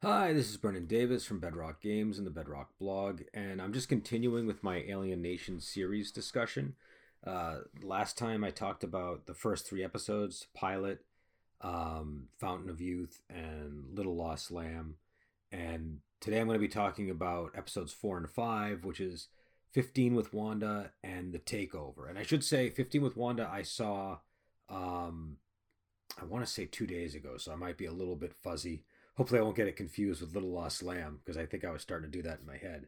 Hi, 0.00 0.32
this 0.32 0.48
is 0.48 0.56
Brennan 0.56 0.86
Davis 0.86 1.24
from 1.26 1.40
Bedrock 1.40 1.80
Games 1.80 2.18
and 2.18 2.26
the 2.26 2.30
Bedrock 2.30 2.70
blog, 2.78 3.22
and 3.34 3.60
I'm 3.60 3.72
just 3.72 3.88
continuing 3.88 4.46
with 4.46 4.62
my 4.62 4.84
Alien 4.86 5.20
Nation 5.20 5.58
series 5.58 6.12
discussion. 6.12 6.76
Uh, 7.26 7.62
last 7.82 8.16
time 8.16 8.44
I 8.44 8.50
talked 8.50 8.84
about 8.84 9.26
the 9.26 9.34
first 9.34 9.66
three 9.66 9.82
episodes 9.82 10.46
Pilot, 10.54 11.04
um, 11.62 12.28
Fountain 12.38 12.70
of 12.70 12.80
Youth, 12.80 13.22
and 13.28 13.86
Little 13.92 14.14
Lost 14.14 14.52
Lamb. 14.52 14.98
And 15.50 15.98
today 16.20 16.38
I'm 16.38 16.46
going 16.46 16.60
to 16.60 16.60
be 16.60 16.68
talking 16.68 17.10
about 17.10 17.50
episodes 17.56 17.92
four 17.92 18.18
and 18.18 18.30
five, 18.30 18.84
which 18.84 19.00
is 19.00 19.26
15 19.72 20.14
with 20.14 20.32
Wanda 20.32 20.92
and 21.02 21.32
The 21.32 21.40
Takeover. 21.40 22.08
And 22.08 22.16
I 22.16 22.22
should 22.22 22.44
say, 22.44 22.70
15 22.70 23.02
with 23.02 23.16
Wanda, 23.16 23.50
I 23.52 23.62
saw, 23.62 24.18
um, 24.68 25.38
I 26.22 26.24
want 26.24 26.46
to 26.46 26.52
say 26.52 26.66
two 26.66 26.86
days 26.86 27.16
ago, 27.16 27.36
so 27.36 27.50
I 27.50 27.56
might 27.56 27.76
be 27.76 27.86
a 27.86 27.92
little 27.92 28.14
bit 28.14 28.32
fuzzy 28.32 28.84
hopefully 29.18 29.40
I 29.40 29.42
won't 29.42 29.56
get 29.56 29.66
it 29.66 29.76
confused 29.76 30.20
with 30.20 30.32
Little 30.32 30.52
Lost 30.52 30.82
Lamb 30.82 31.18
because 31.22 31.36
I 31.36 31.44
think 31.44 31.64
I 31.64 31.72
was 31.72 31.82
starting 31.82 32.10
to 32.10 32.16
do 32.16 32.22
that 32.22 32.38
in 32.40 32.46
my 32.46 32.56
head. 32.56 32.86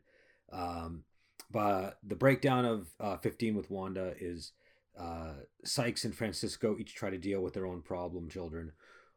Um, 0.52 1.02
but 1.50 1.98
the 2.06 2.14
breakdown 2.14 2.64
of 2.64 2.88
uh, 3.00 3.16
15 3.16 3.56
with 3.56 3.68
Wanda 3.68 4.14
is 4.18 4.52
uh, 4.98 5.32
Sikes 5.64 6.04
and 6.04 6.14
Francisco 6.14 6.76
each 6.78 6.94
try 6.94 7.10
to 7.10 7.18
deal 7.18 7.40
with 7.40 7.54
their 7.54 7.66
own 7.66 7.82
problem 7.82 8.28
children 8.28 8.72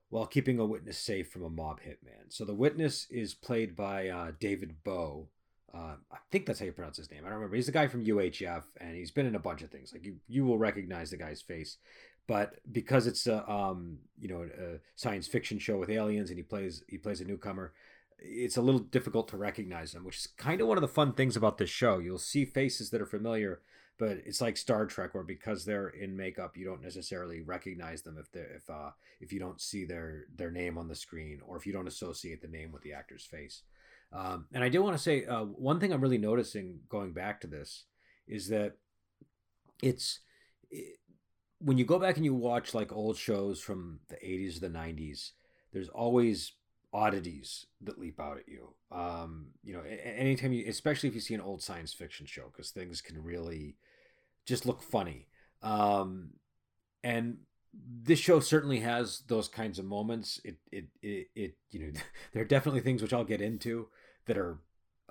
while 0.09 0.25
keeping 0.25 0.57
a 0.57 0.65
witness 0.65 0.97
safe 0.97 1.31
from 1.31 1.43
a 1.43 1.49
mob 1.49 1.81
hitman. 1.81 2.29
So 2.29 2.45
the 2.45 2.55
witness 2.55 3.05
is 3.11 3.35
played 3.35 3.75
by 3.75 4.09
uh, 4.09 4.31
David 4.39 4.77
Bowe. 4.83 5.27
Uh, 5.71 5.95
I 6.11 6.17
think 6.31 6.47
that's 6.47 6.59
how 6.59 6.65
you 6.65 6.71
pronounce 6.71 6.97
his 6.97 7.11
name. 7.11 7.21
I 7.21 7.29
don't 7.29 7.35
remember. 7.35 7.55
He's 7.55 7.67
the 7.67 7.71
guy 7.71 7.87
from 7.87 8.05
UHF, 8.05 8.63
and 8.79 8.95
he's 8.95 9.11
been 9.11 9.25
in 9.25 9.35
a 9.35 9.39
bunch 9.39 9.61
of 9.61 9.69
things. 9.69 9.91
Like 9.93 10.05
you, 10.05 10.17
you 10.27 10.45
will 10.45 10.57
recognize 10.57 11.11
the 11.11 11.17
guy's 11.17 11.41
face 11.41 11.77
but 12.27 12.55
because 12.71 13.07
it's 13.07 13.27
a 13.27 13.49
um, 13.49 13.99
you 14.19 14.27
know 14.27 14.43
a 14.43 14.79
science 14.95 15.27
fiction 15.27 15.59
show 15.59 15.77
with 15.77 15.89
aliens 15.89 16.29
and 16.29 16.37
he 16.37 16.43
plays 16.43 16.83
he 16.87 16.97
plays 16.97 17.21
a 17.21 17.25
newcomer 17.25 17.73
it's 18.19 18.55
a 18.55 18.61
little 18.61 18.79
difficult 18.79 19.27
to 19.27 19.37
recognize 19.37 19.93
him 19.93 20.05
which 20.05 20.17
is 20.17 20.27
kind 20.37 20.61
of 20.61 20.67
one 20.67 20.77
of 20.77 20.81
the 20.81 20.87
fun 20.87 21.13
things 21.13 21.35
about 21.35 21.57
this 21.57 21.69
show. 21.69 21.99
You'll 21.99 22.17
see 22.17 22.45
faces 22.45 22.89
that 22.89 23.01
are 23.01 23.05
familiar 23.05 23.61
but 23.99 24.17
it's 24.25 24.41
like 24.41 24.57
Star 24.57 24.85
Trek 24.85 25.13
where 25.13 25.23
because 25.23 25.65
they're 25.65 25.89
in 25.89 26.15
makeup 26.15 26.55
you 26.55 26.65
don't 26.65 26.81
necessarily 26.81 27.41
recognize 27.41 28.03
them 28.03 28.17
if 28.17 28.31
they 28.31 28.45
if 28.55 28.69
uh 28.69 28.91
if 29.19 29.33
you 29.33 29.39
don't 29.39 29.61
see 29.61 29.85
their 29.85 30.25
their 30.35 30.51
name 30.51 30.77
on 30.77 30.87
the 30.87 30.95
screen 30.95 31.41
or 31.45 31.57
if 31.57 31.65
you 31.65 31.73
don't 31.73 31.87
associate 31.87 32.41
the 32.41 32.47
name 32.47 32.71
with 32.71 32.83
the 32.83 32.93
actor's 32.93 33.25
face. 33.25 33.63
Um, 34.11 34.45
and 34.53 34.63
I 34.63 34.69
do 34.69 34.83
want 34.83 34.95
to 34.95 35.01
say 35.01 35.25
uh, 35.25 35.43
one 35.43 35.79
thing 35.79 35.91
I'm 35.91 36.01
really 36.01 36.19
noticing 36.19 36.81
going 36.87 37.13
back 37.13 37.41
to 37.41 37.47
this 37.47 37.85
is 38.27 38.47
that 38.49 38.77
it's 39.81 40.19
it, 40.19 40.19
when 41.63 41.77
you 41.77 41.85
go 41.85 41.99
back 41.99 42.17
and 42.17 42.25
you 42.25 42.33
watch 42.33 42.73
like 42.73 42.91
old 42.91 43.17
shows 43.17 43.61
from 43.61 43.99
the 44.09 44.15
80s 44.15 44.57
or 44.57 44.59
the 44.61 44.69
90s 44.69 45.31
there's 45.71 45.89
always 45.89 46.53
oddities 46.93 47.65
that 47.81 47.97
leap 47.97 48.19
out 48.19 48.37
at 48.37 48.47
you. 48.47 48.73
Um, 48.91 49.47
you 49.63 49.73
know 49.73 49.81
anytime 49.81 50.53
you 50.53 50.65
especially 50.67 51.09
if 51.09 51.15
you 51.15 51.21
see 51.21 51.33
an 51.33 51.41
old 51.41 51.61
science 51.61 51.93
fiction 51.93 52.25
show 52.25 52.51
because 52.51 52.69
things 52.71 53.01
can 53.01 53.23
really 53.23 53.77
just 54.45 54.65
look 54.65 54.83
funny. 54.83 55.27
Um, 55.61 56.33
and 57.03 57.37
this 57.73 58.19
show 58.19 58.39
certainly 58.39 58.81
has 58.81 59.23
those 59.27 59.47
kinds 59.47 59.79
of 59.79 59.85
moments. 59.85 60.39
It 60.43 60.57
it 60.71 60.85
it, 61.01 61.27
it 61.35 61.57
you 61.71 61.79
know 61.79 61.91
there 62.33 62.43
are 62.43 62.45
definitely 62.45 62.81
things 62.81 63.01
which 63.01 63.13
i'll 63.13 63.23
get 63.23 63.41
into 63.41 63.87
that 64.25 64.37
are 64.37 64.59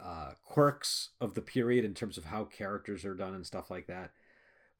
uh, 0.02 0.32
quirks 0.44 1.10
of 1.20 1.34
the 1.34 1.42
period 1.42 1.84
in 1.84 1.94
terms 1.94 2.18
of 2.18 2.24
how 2.24 2.44
characters 2.44 3.04
are 3.04 3.14
done 3.14 3.34
and 3.34 3.46
stuff 3.46 3.70
like 3.70 3.86
that 3.86 4.10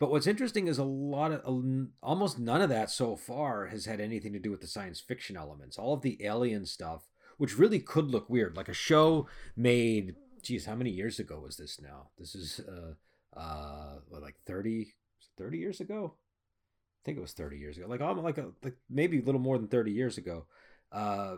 but 0.02 0.10
what's 0.10 0.26
interesting 0.26 0.66
is 0.66 0.78
a 0.78 0.84
lot 0.84 1.30
of 1.30 1.76
almost 2.02 2.36
none 2.36 2.60
of 2.60 2.68
that 2.70 2.90
so 2.90 3.14
far 3.14 3.66
has 3.66 3.84
had 3.84 4.00
anything 4.00 4.32
to 4.32 4.40
do 4.40 4.50
with 4.50 4.60
the 4.60 4.66
science 4.66 4.98
fiction 4.98 5.36
elements. 5.36 5.78
All 5.78 5.94
of 5.94 6.02
the 6.02 6.18
alien 6.24 6.66
stuff, 6.66 7.06
which 7.38 7.56
really 7.56 7.78
could 7.78 8.10
look 8.10 8.28
weird, 8.28 8.56
like 8.56 8.68
a 8.68 8.74
show 8.74 9.28
made, 9.54 10.16
geez, 10.42 10.66
how 10.66 10.74
many 10.74 10.90
years 10.90 11.20
ago 11.20 11.38
was 11.38 11.56
this 11.56 11.80
now? 11.80 12.08
This 12.18 12.34
is 12.34 12.60
uh 12.68 13.38
uh 13.38 13.98
like 14.10 14.34
30 14.44 14.92
30 15.38 15.58
years 15.58 15.78
ago? 15.78 16.14
I 16.16 17.00
think 17.04 17.18
it 17.18 17.20
was 17.20 17.32
30 17.34 17.58
years 17.58 17.78
ago. 17.78 17.86
Like 17.86 18.00
like 18.00 18.38
a, 18.38 18.50
like 18.60 18.74
maybe 18.90 19.20
a 19.20 19.22
little 19.22 19.40
more 19.40 19.56
than 19.56 19.68
30 19.68 19.92
years 19.92 20.18
ago. 20.18 20.46
Uh 20.90 21.36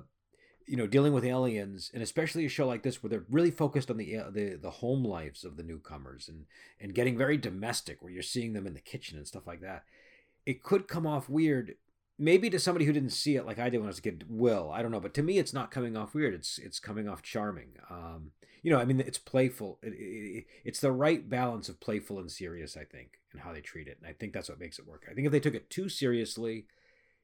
you 0.67 0.77
know 0.77 0.87
dealing 0.87 1.13
with 1.13 1.25
aliens 1.25 1.91
and 1.93 2.03
especially 2.03 2.45
a 2.45 2.49
show 2.49 2.67
like 2.67 2.83
this 2.83 3.03
where 3.03 3.11
they're 3.11 3.25
really 3.31 3.51
focused 3.51 3.91
on 3.91 3.97
the 3.97 4.17
uh, 4.17 4.31
the 4.31 4.57
the 4.57 4.71
home 4.71 5.05
lives 5.05 5.45
of 5.45 5.57
the 5.57 5.63
newcomers 5.63 6.29
and 6.29 6.47
and 6.81 6.95
getting 6.95 7.17
very 7.17 7.37
domestic 7.37 8.03
where 8.03 8.13
you're 8.13 8.23
seeing 8.23 8.53
them 8.53 8.67
in 8.67 8.75
the 8.75 8.81
kitchen 8.81 9.19
and 9.19 9.27
stuff 9.27 9.47
like 9.47 9.61
that 9.61 9.85
it 10.47 10.63
could 10.63 10.89
come 10.89 11.07
off 11.07 11.29
weird 11.29 11.75
maybe 12.19 12.49
to 12.49 12.59
somebody 12.59 12.85
who 12.85 12.93
didn't 12.93 13.11
see 13.11 13.37
it 13.37 13.47
like 13.47 13.59
I 13.59 13.69
did 13.69 13.79
when 13.79 13.87
I 13.87 13.89
was 13.89 13.99
a 13.99 14.03
kid 14.03 14.25
will 14.29 14.71
I 14.73 14.83
don't 14.83 14.91
know 14.91 15.01
but 15.01 15.15
to 15.15 15.23
me 15.23 15.39
it's 15.39 15.53
not 15.53 15.71
coming 15.71 15.97
off 15.97 16.15
weird 16.15 16.35
it's 16.35 16.59
it's 16.59 16.79
coming 16.79 17.09
off 17.09 17.23
charming 17.23 17.71
um 17.91 18.33
you 18.63 18.71
know 18.71 18.79
I 18.79 18.85
mean 18.85 19.01
it's 19.01 19.19
playful 19.19 19.79
it, 19.83 19.93
it, 19.97 20.47
it's 20.65 20.81
the 20.81 20.93
right 20.93 21.29
balance 21.29 21.69
of 21.69 21.81
playful 21.81 22.19
and 22.19 22.31
serious 22.31 22.77
I 22.77 22.85
think 22.85 23.19
and 23.33 23.43
how 23.43 23.53
they 23.53 23.61
treat 23.61 23.89
it 23.89 23.99
and 24.01 24.09
I 24.09 24.13
think 24.13 24.33
that's 24.33 24.49
what 24.49 24.61
makes 24.61 24.79
it 24.79 24.87
work 24.87 25.07
I 25.11 25.15
think 25.15 25.27
if 25.27 25.33
they 25.33 25.41
took 25.41 25.55
it 25.55 25.71
too 25.71 25.89
seriously 25.89 26.67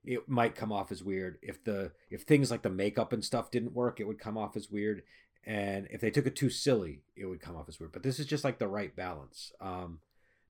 it 0.05 0.29
might 0.29 0.55
come 0.55 0.73
off 0.73 0.91
as 0.91 1.03
weird. 1.03 1.39
If 1.43 1.63
the 1.65 1.93
if 2.11 2.23
things 2.23 2.51
like 2.51 2.63
the 2.63 2.71
makeup 2.71 3.13
and 3.13 3.25
stuff 3.25 3.51
didn't 3.51 3.75
work, 3.75 4.01
it 4.01 4.07
would 4.07 4.19
come 4.19 4.39
off 4.39 4.57
as 4.57 4.71
weird. 4.71 5.03
And 5.45 5.89
if 5.91 6.01
they 6.01 6.11
took 6.11 6.27
it 6.27 6.37
too 6.37 6.51
silly, 6.51 7.03
it 7.17 7.27
would 7.27 7.41
come 7.41 7.57
off 7.57 7.69
as 7.69 7.81
weird. 7.81 7.93
But 7.93 8.03
this 8.03 8.19
is 8.19 8.27
just 8.27 8.45
like 8.45 8.59
the 8.59 8.69
right 8.69 8.95
balance. 8.95 9.53
Um, 9.61 10.01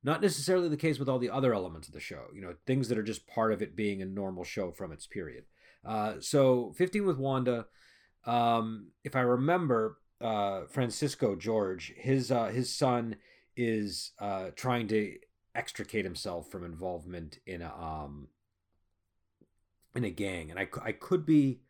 not 0.02 0.22
necessarily 0.22 0.68
the 0.68 0.76
case 0.76 0.98
with 0.98 1.08
all 1.08 1.18
the 1.18 1.30
other 1.30 1.54
elements 1.54 1.86
of 1.86 1.94
the 1.94 2.00
show. 2.00 2.24
You 2.34 2.40
know, 2.40 2.54
things 2.66 2.88
that 2.88 2.98
are 2.98 3.02
just 3.02 3.26
part 3.26 3.52
of 3.52 3.62
it 3.62 3.76
being 3.76 4.02
a 4.02 4.06
normal 4.06 4.44
show 4.44 4.72
from 4.72 4.92
its 4.92 5.06
period. 5.06 5.44
Uh, 5.84 6.14
so 6.20 6.72
15 6.76 7.06
with 7.06 7.18
Wanda. 7.18 7.66
Um, 8.24 8.88
if 9.04 9.14
I 9.16 9.20
remember, 9.20 9.98
uh, 10.20 10.62
Francisco 10.68 11.34
George, 11.36 11.94
his 11.96 12.30
uh, 12.30 12.48
his 12.48 12.74
son 12.74 13.16
is 13.56 14.12
uh, 14.18 14.50
trying 14.54 14.88
to 14.88 15.16
extricate 15.54 16.04
himself 16.04 16.50
from 16.50 16.64
involvement 16.64 17.38
in 17.46 17.62
a 17.62 17.72
um, 17.74 18.28
in 19.94 20.04
a 20.04 20.10
gang, 20.10 20.50
and 20.50 20.58
I, 20.58 20.68
I 20.82 20.92
could 20.92 21.26
be, 21.26 21.60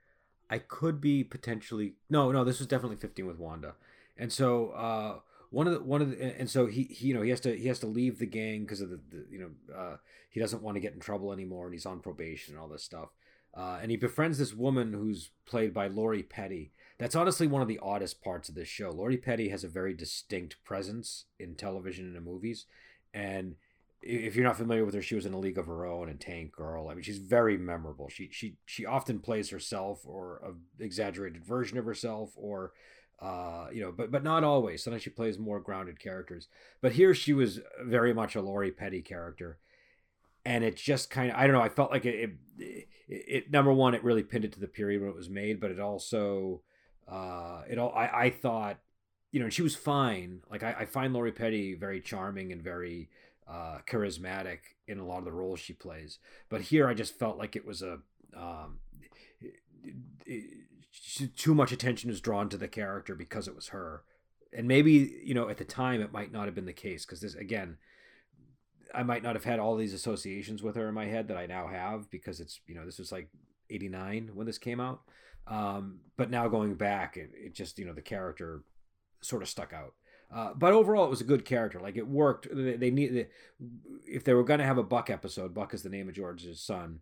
I 0.48 0.58
could 0.58 1.00
be 1.00 1.24
potentially 1.24 1.94
no 2.08 2.32
no 2.32 2.44
this 2.44 2.58
was 2.58 2.68
definitely 2.68 2.96
15 2.96 3.26
with 3.26 3.38
Wanda, 3.38 3.74
and 4.16 4.32
so 4.32 4.70
uh, 4.70 5.18
one 5.50 5.66
of 5.66 5.72
the 5.74 5.80
one 5.82 6.00
of 6.00 6.10
the 6.10 6.38
and 6.38 6.48
so 6.48 6.66
he, 6.66 6.84
he 6.84 7.08
you 7.08 7.14
know 7.14 7.22
he 7.22 7.30
has 7.30 7.40
to 7.40 7.56
he 7.56 7.68
has 7.68 7.80
to 7.80 7.86
leave 7.86 8.18
the 8.18 8.26
gang 8.26 8.62
because 8.62 8.80
of 8.80 8.90
the, 8.90 9.00
the, 9.10 9.26
you 9.30 9.38
know 9.38 9.76
uh, 9.76 9.96
he 10.30 10.40
doesn't 10.40 10.62
want 10.62 10.76
to 10.76 10.80
get 10.80 10.94
in 10.94 11.00
trouble 11.00 11.32
anymore 11.32 11.66
and 11.66 11.74
he's 11.74 11.86
on 11.86 12.00
probation 12.00 12.54
and 12.54 12.62
all 12.62 12.68
this 12.68 12.84
stuff. 12.84 13.10
Uh, 13.52 13.78
and 13.82 13.90
he 13.90 13.96
befriends 13.96 14.38
this 14.38 14.54
woman 14.54 14.92
who's 14.92 15.30
played 15.44 15.74
by 15.74 15.88
Lori 15.88 16.22
Petty. 16.22 16.72
That's 16.98 17.16
honestly 17.16 17.48
one 17.48 17.62
of 17.62 17.68
the 17.68 17.80
oddest 17.82 18.22
parts 18.22 18.48
of 18.48 18.54
this 18.54 18.68
show. 18.68 18.90
Lori 18.90 19.16
Petty 19.16 19.48
has 19.48 19.64
a 19.64 19.68
very 19.68 19.92
distinct 19.92 20.62
presence 20.64 21.24
in 21.38 21.56
television 21.56 22.06
and 22.06 22.16
in 22.16 22.22
movies, 22.24 22.66
and 23.12 23.56
if 24.02 24.34
you're 24.34 24.46
not 24.46 24.56
familiar 24.56 24.84
with 24.84 24.94
her, 24.94 25.02
she 25.02 25.14
was 25.14 25.26
in 25.26 25.34
A 25.34 25.38
League 25.38 25.58
of 25.58 25.66
Her 25.66 25.84
Own 25.84 26.08
and 26.08 26.20
Tank 26.20 26.52
Girl. 26.52 26.88
I 26.88 26.94
mean, 26.94 27.02
she's 27.02 27.18
very 27.18 27.58
memorable. 27.58 28.08
She 28.08 28.30
she 28.32 28.56
she 28.64 28.86
often 28.86 29.18
plays 29.18 29.50
herself 29.50 30.00
or 30.04 30.40
a 30.44 30.82
exaggerated 30.82 31.44
version 31.44 31.76
of 31.76 31.84
herself, 31.84 32.32
or 32.34 32.72
uh, 33.20 33.66
you 33.72 33.82
know, 33.82 33.92
but 33.92 34.10
but 34.10 34.24
not 34.24 34.42
always. 34.42 34.82
Sometimes 34.82 35.02
she 35.02 35.10
plays 35.10 35.38
more 35.38 35.60
grounded 35.60 36.00
characters. 36.00 36.48
But 36.80 36.92
here 36.92 37.14
she 37.14 37.34
was 37.34 37.60
very 37.84 38.14
much 38.14 38.34
a 38.34 38.40
Lori 38.40 38.70
Petty 38.70 39.02
character, 39.02 39.58
and 40.46 40.64
it 40.64 40.76
just 40.76 41.10
kind 41.10 41.30
of 41.30 41.36
I 41.36 41.46
don't 41.46 41.54
know. 41.54 41.62
I 41.62 41.68
felt 41.68 41.90
like 41.90 42.06
it, 42.06 42.30
it, 42.58 42.88
it, 43.06 43.50
number 43.50 43.72
one, 43.72 43.94
it 43.94 44.02
really 44.02 44.22
pinned 44.22 44.46
it 44.46 44.52
to 44.52 44.60
the 44.60 44.68
period 44.68 45.02
when 45.02 45.10
it 45.10 45.16
was 45.16 45.28
made, 45.28 45.60
but 45.60 45.70
it 45.70 45.80
also 45.80 46.62
uh, 47.06 47.62
it 47.68 47.76
all 47.76 47.92
I 47.94 48.06
I 48.06 48.30
thought 48.30 48.78
you 49.30 49.40
know 49.40 49.50
she 49.50 49.62
was 49.62 49.76
fine. 49.76 50.40
Like 50.50 50.62
I, 50.62 50.74
I 50.80 50.84
find 50.86 51.12
Lori 51.12 51.32
Petty 51.32 51.74
very 51.74 52.00
charming 52.00 52.52
and 52.52 52.62
very 52.62 53.10
uh, 53.50 53.78
charismatic 53.88 54.58
in 54.86 54.98
a 54.98 55.04
lot 55.04 55.18
of 55.18 55.24
the 55.24 55.32
roles 55.32 55.60
she 55.60 55.72
plays. 55.72 56.18
But 56.48 56.62
here, 56.62 56.88
I 56.88 56.94
just 56.94 57.18
felt 57.18 57.38
like 57.38 57.56
it 57.56 57.66
was 57.66 57.82
a 57.82 57.98
um, 58.36 58.78
it, 59.40 59.54
it, 60.24 61.36
too 61.36 61.54
much 61.54 61.72
attention 61.72 62.10
was 62.10 62.20
drawn 62.20 62.48
to 62.48 62.56
the 62.56 62.68
character 62.68 63.14
because 63.14 63.48
it 63.48 63.56
was 63.56 63.68
her, 63.68 64.02
and 64.56 64.68
maybe 64.68 65.20
you 65.24 65.34
know 65.34 65.48
at 65.48 65.58
the 65.58 65.64
time 65.64 66.00
it 66.00 66.12
might 66.12 66.32
not 66.32 66.46
have 66.46 66.54
been 66.54 66.66
the 66.66 66.72
case 66.72 67.04
because 67.04 67.20
this 67.20 67.34
again. 67.34 67.78
I 68.92 69.04
might 69.04 69.22
not 69.22 69.36
have 69.36 69.44
had 69.44 69.60
all 69.60 69.76
these 69.76 69.94
associations 69.94 70.64
with 70.64 70.74
her 70.74 70.88
in 70.88 70.94
my 70.94 71.06
head 71.06 71.28
that 71.28 71.36
I 71.36 71.46
now 71.46 71.68
have 71.68 72.10
because 72.10 72.40
it's 72.40 72.58
you 72.66 72.74
know 72.74 72.84
this 72.84 72.98
was 72.98 73.12
like 73.12 73.28
89 73.70 74.32
when 74.34 74.48
this 74.48 74.58
came 74.58 74.80
out 74.80 75.02
um, 75.46 76.00
but 76.16 76.28
now 76.28 76.48
going 76.48 76.74
back 76.74 77.16
it, 77.16 77.30
it 77.32 77.54
just 77.54 77.78
you 77.78 77.84
know 77.84 77.92
the 77.92 78.02
character 78.02 78.64
sort 79.20 79.42
of 79.42 79.48
stuck 79.48 79.72
out 79.72 79.94
uh, 80.32 80.52
but 80.54 80.72
overall, 80.72 81.04
it 81.06 81.10
was 81.10 81.20
a 81.20 81.24
good 81.24 81.44
character. 81.44 81.80
Like 81.80 81.96
it 81.96 82.06
worked. 82.06 82.48
They, 82.52 82.76
they 82.76 82.90
need 82.90 83.26
if 84.06 84.24
they 84.24 84.34
were 84.34 84.44
going 84.44 84.60
to 84.60 84.66
have 84.66 84.78
a 84.78 84.82
Buck 84.82 85.10
episode. 85.10 85.54
Buck 85.54 85.74
is 85.74 85.82
the 85.82 85.88
name 85.88 86.08
of 86.08 86.14
George's 86.14 86.60
son. 86.60 87.00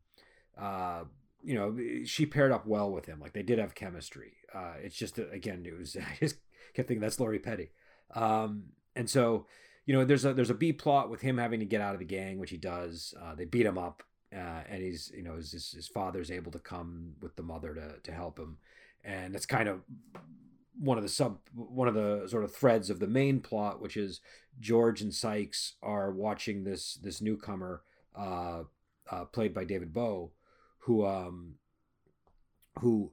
Uh, 0.57 1.05
you 1.43 1.55
know, 1.55 1.77
she 2.05 2.27
paired 2.27 2.53
up 2.53 2.67
well 2.67 2.91
with 2.91 3.07
him. 3.07 3.21
Like 3.21 3.33
they 3.33 3.43
did 3.43 3.59
have 3.59 3.75
chemistry. 3.75 4.33
Uh, 4.55 4.75
it's 4.83 4.97
just 4.97 5.19
again, 5.19 5.65
it 5.67 5.79
was 5.79 5.97
I 6.01 6.17
just 6.19 6.37
kept 6.75 6.89
thinking 6.89 7.01
that's 7.01 7.21
Lori 7.21 7.39
Petty. 7.39 7.71
Um, 8.15 8.65
and 8.97 9.09
so, 9.09 9.47
you 9.85 9.95
know, 9.95 10.05
there's 10.05 10.25
a 10.25 10.33
there's 10.33 10.51
a 10.51 10.55
B 10.55 10.73
plot 10.73 11.11
with 11.11 11.21
him 11.21 11.39
having 11.39 11.61
to 11.61 11.67
get 11.67 11.81
out 11.81 11.95
of 11.95 12.01
the 12.01 12.07
gang, 12.07 12.39
which 12.39 12.51
he 12.51 12.57
does. 12.57 13.15
Uh, 13.21 13.35
they 13.35 13.45
beat 13.45 13.67
him 13.67 13.79
up, 13.79 14.03
uh, 14.35 14.63
and 14.69 14.83
he's 14.83 15.13
you 15.15 15.23
know 15.23 15.37
his 15.37 15.53
his 15.53 15.87
father's 15.87 16.31
able 16.31 16.53
to 16.53 16.59
come 16.59 17.13
with 17.21 17.37
the 17.37 17.43
mother 17.43 17.75
to 17.75 17.95
to 18.03 18.13
help 18.13 18.39
him 18.39 18.59
and 19.05 19.35
it's 19.35 19.47
kind 19.47 19.69
of 19.69 19.81
one 20.79 20.97
of 20.97 21.03
the 21.03 21.09
sub 21.09 21.39
one 21.55 21.89
of 21.89 21.95
the 21.95 22.27
sort 22.29 22.45
of 22.45 22.55
threads 22.55 22.91
of 22.91 23.01
the 23.01 23.07
main 23.07 23.41
plot, 23.41 23.81
which 23.81 23.97
is 23.97 24.21
George 24.61 25.01
and 25.01 25.15
Sikes 25.15 25.75
are 25.83 26.11
watching 26.11 26.65
this 26.65 26.95
this 26.95 27.21
newcomer, 27.21 27.83
uh, 28.17 28.63
uh, 29.11 29.25
played 29.27 29.55
by 29.55 29.65
David 29.65 29.93
Bowe, 29.93 30.31
who 30.81 31.07
um, 31.07 31.55
who 32.79 33.13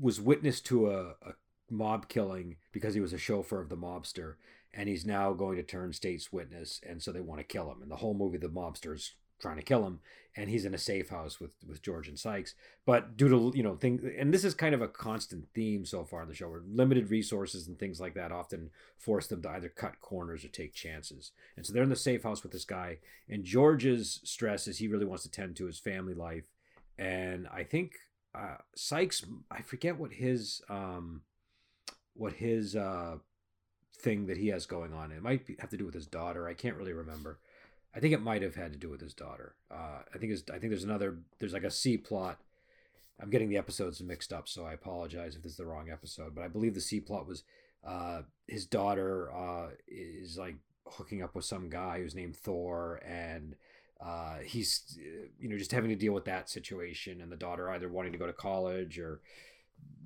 was 0.00 0.20
witness 0.20 0.60
to 0.62 0.90
a, 0.90 1.00
a 1.22 1.34
mob 1.70 2.08
killing 2.08 2.56
because 2.72 2.94
he 2.94 3.00
was 3.00 3.12
a 3.12 3.18
chauffeur 3.18 3.60
of 3.60 3.68
the 3.68 3.76
mobster, 3.76 4.34
and 4.72 4.88
he's 4.88 5.06
now 5.06 5.32
going 5.32 5.56
to 5.56 5.62
turn 5.62 5.92
state's 5.92 6.32
witness, 6.32 6.80
and 6.86 7.02
so 7.02 7.12
they 7.12 7.20
want 7.20 7.40
to 7.40 7.44
kill 7.44 7.70
him. 7.70 7.82
And 7.82 7.90
the 7.90 7.96
whole 7.96 8.14
movie, 8.14 8.38
the 8.38 8.48
mobster's 8.48 9.14
trying 9.40 9.56
to 9.56 9.62
kill 9.62 9.86
him, 9.86 10.00
and 10.36 10.50
he's 10.50 10.64
in 10.64 10.74
a 10.74 10.78
safe 10.78 11.08
house 11.08 11.40
with 11.40 11.52
with 11.66 11.82
George 11.82 12.08
and 12.08 12.18
Sikes. 12.18 12.54
But 12.84 13.16
due 13.16 13.28
to 13.28 13.56
you 13.56 13.62
know 13.62 13.76
things, 13.76 14.02
and 14.18 14.32
this 14.32 14.44
is 14.44 14.54
kind 14.54 14.74
of 14.74 14.82
a 14.82 14.88
constant 14.88 15.46
theme 15.54 15.84
so 15.84 16.04
far 16.04 16.22
in 16.22 16.28
the 16.28 16.34
show, 16.34 16.48
where 16.48 16.62
limited 16.66 17.10
resources 17.10 17.66
and 17.66 17.78
things 17.78 18.00
like 18.00 18.14
that 18.14 18.32
often 18.32 18.70
force 18.98 19.26
them 19.26 19.42
to 19.42 19.50
either 19.50 19.68
cut 19.68 20.00
corners 20.00 20.44
or 20.44 20.48
take 20.48 20.74
chances. 20.74 21.32
And 21.56 21.64
so 21.64 21.72
they're 21.72 21.82
in 21.82 21.90
the 21.90 21.96
safe 21.96 22.22
house 22.22 22.42
with 22.42 22.52
this 22.52 22.64
guy, 22.64 22.98
and 23.28 23.44
George's 23.44 24.20
stress 24.24 24.66
is 24.66 24.78
he 24.78 24.88
really 24.88 25.06
wants 25.06 25.24
to 25.24 25.30
tend 25.30 25.56
to 25.56 25.66
his 25.66 25.78
family 25.78 26.14
life, 26.14 26.44
and 26.98 27.46
I 27.52 27.64
think 27.64 27.92
uh, 28.34 28.56
Sikes, 28.74 29.24
I 29.50 29.62
forget 29.62 29.98
what 29.98 30.12
his 30.12 30.60
um, 30.68 31.22
what 32.14 32.34
his 32.34 32.76
uh, 32.76 33.16
thing 33.98 34.26
that 34.26 34.36
he 34.36 34.48
has 34.48 34.66
going 34.66 34.92
on. 34.92 35.12
It 35.12 35.22
might 35.22 35.46
be, 35.46 35.56
have 35.58 35.70
to 35.70 35.76
do 35.76 35.84
with 35.84 35.94
his 35.94 36.06
daughter. 36.06 36.48
I 36.48 36.54
can't 36.54 36.76
really 36.76 36.92
remember. 36.92 37.38
I 37.96 38.00
think 38.00 38.12
it 38.12 38.20
might 38.20 38.42
have 38.42 38.54
had 38.54 38.74
to 38.74 38.78
do 38.78 38.90
with 38.90 39.00
his 39.00 39.14
daughter. 39.14 39.54
Uh, 39.70 40.00
I 40.14 40.18
think 40.18 40.32
I 40.52 40.58
think 40.58 40.70
there's 40.70 40.84
another. 40.84 41.18
There's 41.38 41.54
like 41.54 41.64
a 41.64 41.70
C 41.70 41.96
plot. 41.96 42.38
I'm 43.20 43.30
getting 43.30 43.48
the 43.48 43.56
episodes 43.56 44.02
mixed 44.02 44.34
up, 44.34 44.48
so 44.48 44.66
I 44.66 44.74
apologize 44.74 45.34
if 45.34 45.42
this 45.42 45.52
is 45.52 45.58
the 45.58 45.64
wrong 45.64 45.88
episode. 45.90 46.34
But 46.34 46.44
I 46.44 46.48
believe 46.48 46.74
the 46.74 46.80
C 46.82 47.00
plot 47.00 47.26
was 47.26 47.42
uh, 47.86 48.22
his 48.46 48.66
daughter 48.66 49.32
uh, 49.34 49.68
is 49.88 50.36
like 50.36 50.56
hooking 50.86 51.22
up 51.22 51.34
with 51.34 51.46
some 51.46 51.70
guy 51.70 52.00
who's 52.00 52.14
named 52.14 52.36
Thor, 52.36 53.00
and 53.06 53.56
uh, 54.04 54.38
he's 54.44 54.98
you 55.40 55.48
know 55.48 55.56
just 55.56 55.72
having 55.72 55.88
to 55.88 55.96
deal 55.96 56.12
with 56.12 56.26
that 56.26 56.50
situation, 56.50 57.22
and 57.22 57.32
the 57.32 57.36
daughter 57.36 57.70
either 57.70 57.88
wanting 57.88 58.12
to 58.12 58.18
go 58.18 58.26
to 58.26 58.32
college 58.34 58.98
or 58.98 59.22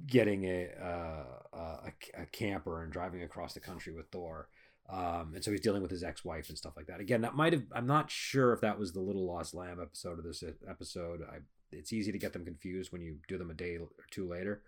getting 0.07 0.45
a 0.45 0.69
uh, 0.81 1.59
a, 1.59 1.93
a 2.23 2.27
camper 2.27 2.85
and 2.85 2.93
driving 2.93 3.25
across 3.25 3.53
the 3.53 3.61
country 3.61 3.93
with 3.93 4.11
Thor. 4.13 4.49
Um, 4.91 5.33
and 5.35 5.45
so 5.45 5.51
he's 5.51 5.61
dealing 5.61 5.83
with 5.83 5.91
his 5.91 6.03
ex-wife 6.03 6.49
and 6.49 6.59
stuff 6.59 6.77
like 6.77 6.87
that. 6.87 7.01
Again, 7.01 7.21
that 7.21 7.37
might 7.37 7.53
have. 7.53 7.65
I'm 7.73 7.87
not 7.87 8.11
sure 8.11 8.53
if 8.53 8.61
that 8.63 8.79
was 8.79 8.93
the 8.93 9.01
Little 9.01 9.27
Lost 9.27 9.55
Lamb 9.55 9.81
episode 9.81 10.19
of 10.19 10.25
this 10.25 10.43
episode. 10.69 11.23
I, 11.23 11.39
it's 11.71 11.93
easy 11.93 12.11
to 12.11 12.19
get 12.19 12.33
them 12.33 12.45
confused 12.45 12.93
when 12.93 13.03
you 13.03 13.19
do 13.29 13.39
them 13.39 13.51
a 13.51 13.55
day 13.55 13.77
or 13.77 13.89
two 14.11 14.29
later. 14.29 14.63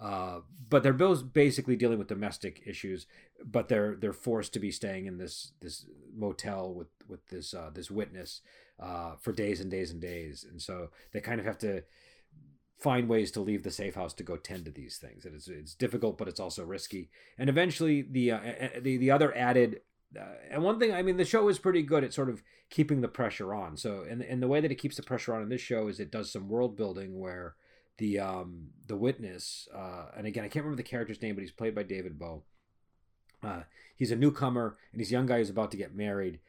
Uh, 0.00 0.40
but 0.68 0.82
they're 0.82 0.92
both 0.94 1.32
basically 1.32 1.76
dealing 1.76 1.98
with 1.98 2.08
domestic 2.08 2.62
issues, 2.66 3.06
but 3.44 3.68
they're 3.68 3.96
they're 3.96 4.14
forced 4.14 4.52
to 4.54 4.58
be 4.58 4.70
staying 4.70 5.06
in 5.06 5.18
this 5.18 5.52
this 5.60 5.84
motel 6.16 6.72
with 6.72 6.88
with 7.06 7.26
this 7.28 7.52
uh, 7.52 7.70
this 7.74 7.90
witness 7.90 8.40
uh, 8.80 9.12
for 9.20 9.32
days 9.32 9.60
and 9.60 9.70
days 9.70 9.90
and 9.90 10.00
days, 10.00 10.44
and 10.48 10.62
so 10.62 10.88
they 11.12 11.20
kind 11.20 11.38
of 11.38 11.44
have 11.44 11.58
to 11.58 11.82
find 12.80 13.08
ways 13.08 13.30
to 13.32 13.40
leave 13.40 13.62
the 13.62 13.70
safe 13.70 13.94
house 13.94 14.14
to 14.14 14.22
go 14.22 14.36
tend 14.36 14.64
to 14.64 14.70
these 14.70 14.96
things. 14.96 15.24
And 15.24 15.34
it's 15.34 15.48
it's 15.48 15.74
difficult, 15.74 16.18
but 16.18 16.28
it's 16.28 16.40
also 16.40 16.64
risky. 16.64 17.10
And 17.38 17.48
eventually, 17.48 18.02
the 18.02 18.32
uh, 18.32 18.40
the 18.80 18.96
the 18.96 19.10
other 19.10 19.36
added. 19.36 19.80
Uh, 20.18 20.24
and 20.50 20.64
one 20.64 20.80
thing, 20.80 20.92
I 20.92 21.02
mean, 21.02 21.18
the 21.18 21.24
show 21.24 21.48
is 21.48 21.60
pretty 21.60 21.82
good 21.82 22.02
at 22.02 22.12
sort 22.12 22.28
of 22.28 22.42
keeping 22.68 23.00
the 23.00 23.06
pressure 23.08 23.54
on. 23.54 23.76
So, 23.76 24.04
and 24.08 24.22
and 24.22 24.42
the 24.42 24.48
way 24.48 24.60
that 24.60 24.72
it 24.72 24.76
keeps 24.76 24.96
the 24.96 25.02
pressure 25.02 25.34
on 25.34 25.42
in 25.42 25.48
this 25.48 25.60
show 25.60 25.88
is 25.88 26.00
it 26.00 26.10
does 26.10 26.32
some 26.32 26.48
world 26.48 26.76
building 26.76 27.20
where 27.20 27.54
the 27.98 28.18
um 28.18 28.70
the 28.86 28.96
witness, 28.96 29.68
uh, 29.74 30.06
and 30.16 30.26
again, 30.26 30.44
I 30.44 30.48
can't 30.48 30.64
remember 30.64 30.82
the 30.82 30.88
character's 30.88 31.22
name, 31.22 31.34
but 31.34 31.42
he's 31.42 31.52
played 31.52 31.74
by 31.74 31.82
David 31.82 32.18
Bowe. 32.18 32.42
Uh, 33.42 33.62
he's 33.94 34.10
a 34.10 34.16
newcomer, 34.16 34.78
and 34.92 35.00
he's 35.00 35.10
a 35.10 35.14
young 35.14 35.26
guy 35.26 35.38
who's 35.38 35.50
about 35.50 35.70
to 35.70 35.76
get 35.76 35.94
married, 35.94 36.40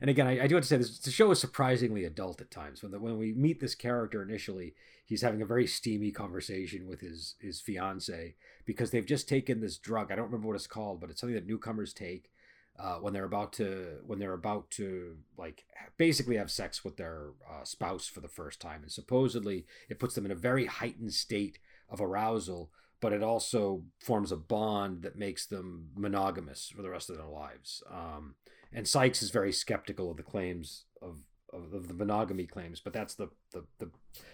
and, 0.00 0.10
again, 0.10 0.26
I, 0.26 0.44
I, 0.44 0.46
do 0.46 0.54
have 0.54 0.64
to 0.64 0.68
say 0.68 0.78
this: 0.78 0.98
the 0.98 1.10
show 1.10 1.30
is 1.30 1.40
surprisingly 1.40 2.04
adult 2.04 2.40
at 2.40 2.50
times. 2.50 2.82
When 2.82 2.92
the, 2.92 2.98
when 2.98 3.18
we 3.18 3.32
meet 3.32 3.60
this 3.60 3.74
character 3.74 4.22
initially, 4.22 4.74
he's 5.04 5.22
having 5.22 5.42
a 5.42 5.46
very 5.46 5.66
steamy 5.66 6.10
conversation 6.10 6.86
with 6.88 7.00
his 7.00 7.34
his 7.40 7.60
fiance 7.60 8.34
because 8.64 8.90
they've 8.90 9.04
just 9.04 9.28
taken 9.28 9.60
this 9.60 9.76
drug. 9.76 10.10
I 10.10 10.16
don't 10.16 10.26
remember 10.26 10.48
what 10.48 10.56
it's 10.56 10.66
called, 10.66 11.00
but 11.00 11.10
it's 11.10 11.20
something 11.20 11.34
that 11.34 11.46
newcomers 11.46 11.92
take 11.92 12.30
uh, 12.78 12.96
when 12.96 13.12
they're 13.12 13.24
about 13.24 13.52
to 13.54 13.98
when 14.06 14.18
they're 14.18 14.32
about 14.32 14.70
to 14.70 15.16
like 15.36 15.64
basically 15.98 16.36
have 16.36 16.50
sex 16.50 16.84
with 16.84 16.96
their 16.96 17.32
uh, 17.48 17.64
spouse 17.64 18.06
for 18.06 18.20
the 18.20 18.28
first 18.28 18.60
time, 18.60 18.82
and 18.82 18.90
supposedly 18.90 19.66
it 19.88 19.98
puts 19.98 20.14
them 20.14 20.24
in 20.24 20.32
a 20.32 20.36
very 20.36 20.66
heightened 20.66 21.12
state 21.12 21.58
of 21.88 22.00
arousal. 22.00 22.70
But 23.00 23.12
it 23.12 23.22
also 23.22 23.82
forms 23.98 24.30
a 24.30 24.36
bond 24.36 25.02
that 25.02 25.18
makes 25.18 25.44
them 25.44 25.88
monogamous 25.96 26.72
for 26.74 26.82
the 26.82 26.90
rest 26.90 27.10
of 27.10 27.16
their 27.16 27.26
lives. 27.26 27.82
Um, 27.90 28.36
and 28.72 28.86
Sikes 28.86 29.22
is 29.22 29.30
very 29.30 29.52
skeptical 29.52 30.10
of 30.10 30.16
the 30.16 30.22
claims 30.22 30.84
of, 31.00 31.18
of, 31.52 31.72
of 31.74 31.88
the 31.88 31.94
monogamy 31.94 32.46
claims, 32.46 32.80
but 32.80 32.92
that's 32.92 33.14
the, 33.14 33.28
the 33.52 33.64
the 33.78 33.90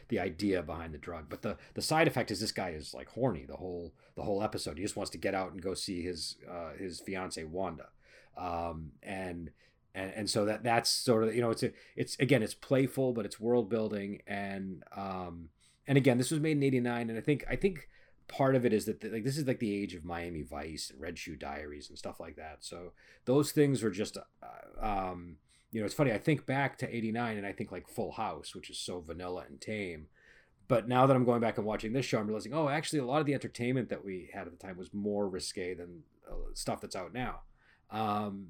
the 0.09 0.21
idea 0.21 0.63
behind 0.63 0.95
the 0.95 0.99
drug. 0.99 1.27
But 1.29 1.43
the 1.43 1.57
the 1.75 1.83
side 1.83 2.09
effect 2.09 2.31
is 2.31 2.41
this 2.41 2.53
guy 2.53 2.71
is 2.71 2.95
like 2.95 3.09
horny 3.11 3.45
the 3.47 3.57
whole 3.57 3.93
the 4.15 4.23
whole 4.23 4.43
episode. 4.43 4.79
He 4.79 4.85
just 4.85 4.97
wants 4.97 5.11
to 5.11 5.19
get 5.19 5.35
out 5.35 5.53
and 5.53 5.63
go 5.63 5.75
see 5.75 6.03
his 6.03 6.37
uh, 6.51 6.73
his 6.79 7.01
fiance 7.01 7.43
Wanda, 7.45 7.89
um, 8.37 8.93
and 9.03 9.51
and 9.95 10.13
and 10.15 10.31
so 10.31 10.45
that 10.45 10.63
that's 10.63 10.91
sort 10.91 11.25
of 11.25 11.35
you 11.35 11.41
know 11.41 11.51
it's 11.51 11.63
a, 11.63 11.73
it's 11.97 12.17
again 12.21 12.43
it's 12.43 12.55
playful 12.55 13.13
but 13.13 13.25
it's 13.25 13.41
world 13.41 13.69
building 13.69 14.23
and 14.27 14.83
um 14.97 15.49
and 15.87 15.99
again 15.99 16.19
this 16.19 16.31
was 16.31 16.41
made 16.41 16.57
in 16.57 16.63
89 16.63 17.11
and 17.11 17.19
i 17.19 17.23
think 17.23 17.45
i 17.51 17.57
think 17.57 17.89
part 18.29 18.55
of 18.55 18.65
it 18.65 18.73
is 18.73 18.85
that 18.85 19.03
like 19.13 19.25
this 19.25 19.39
is 19.39 19.47
like 19.47 19.59
the 19.59 19.75
age 19.75 19.95
of 19.95 20.05
Miami 20.05 20.43
Vice 20.43 20.91
and 20.91 21.01
Red 21.01 21.19
Shoe 21.19 21.37
Diaries 21.37 21.89
and 21.89 21.99
stuff 21.99 22.21
like 22.21 22.37
that. 22.37 22.59
So 22.61 22.93
those 23.25 23.53
things 23.53 23.83
were 23.83 23.91
just, 23.91 24.17
uh, 24.17 24.87
um, 24.87 25.37
you 25.73 25.81
know, 25.81 25.87
it's 25.87 25.95
funny. 25.95 26.13
I 26.13 26.19
think 26.19 26.47
back 26.47 26.79
to 26.79 26.95
'89 26.95 27.39
and 27.39 27.47
I 27.47 27.53
think 27.53 27.73
like 27.73 27.89
Full 27.89 28.13
House, 28.13 28.55
which 28.55 28.71
is 28.71 28.79
so 28.79 29.01
vanilla 29.01 29.45
and 29.49 29.61
tame. 29.61 30.07
But 30.69 30.87
now 30.87 31.07
that 31.07 31.17
I'm 31.17 31.25
going 31.25 31.41
back 31.41 31.57
and 31.57 31.67
watching 31.67 31.95
this 31.95 32.05
show, 32.05 32.19
I'm 32.19 32.27
realizing, 32.27 32.53
oh, 32.53 32.69
actually, 32.69 32.99
a 32.99 33.07
lot 33.07 33.21
of 33.21 33.27
the 33.27 33.33
entertainment 33.33 33.89
that 33.89 34.05
we 34.05 34.31
had 34.35 34.47
at 34.47 34.51
the 34.51 34.59
time 34.59 34.77
was 34.77 34.93
more 34.93 35.27
risque 35.27 35.73
than 35.73 36.03
uh, 36.31 36.35
stuff 36.53 36.83
that's 36.83 36.95
out 36.95 37.15
now. 37.15 37.41
Um, 37.91 38.49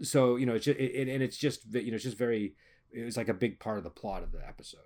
so 0.00 0.36
you 0.36 0.46
know, 0.46 0.54
it's 0.54 0.64
just, 0.64 0.78
it, 0.78 1.08
and 1.08 1.22
it's 1.22 1.36
just 1.36 1.62
you 1.72 1.90
know, 1.90 1.96
it's 1.96 2.04
just 2.04 2.18
very. 2.18 2.54
It 2.90 3.04
was 3.04 3.18
like 3.18 3.28
a 3.28 3.34
big 3.34 3.60
part 3.60 3.76
of 3.76 3.84
the 3.84 3.90
plot 3.90 4.22
of 4.22 4.32
the 4.32 4.46
episode. 4.46 4.80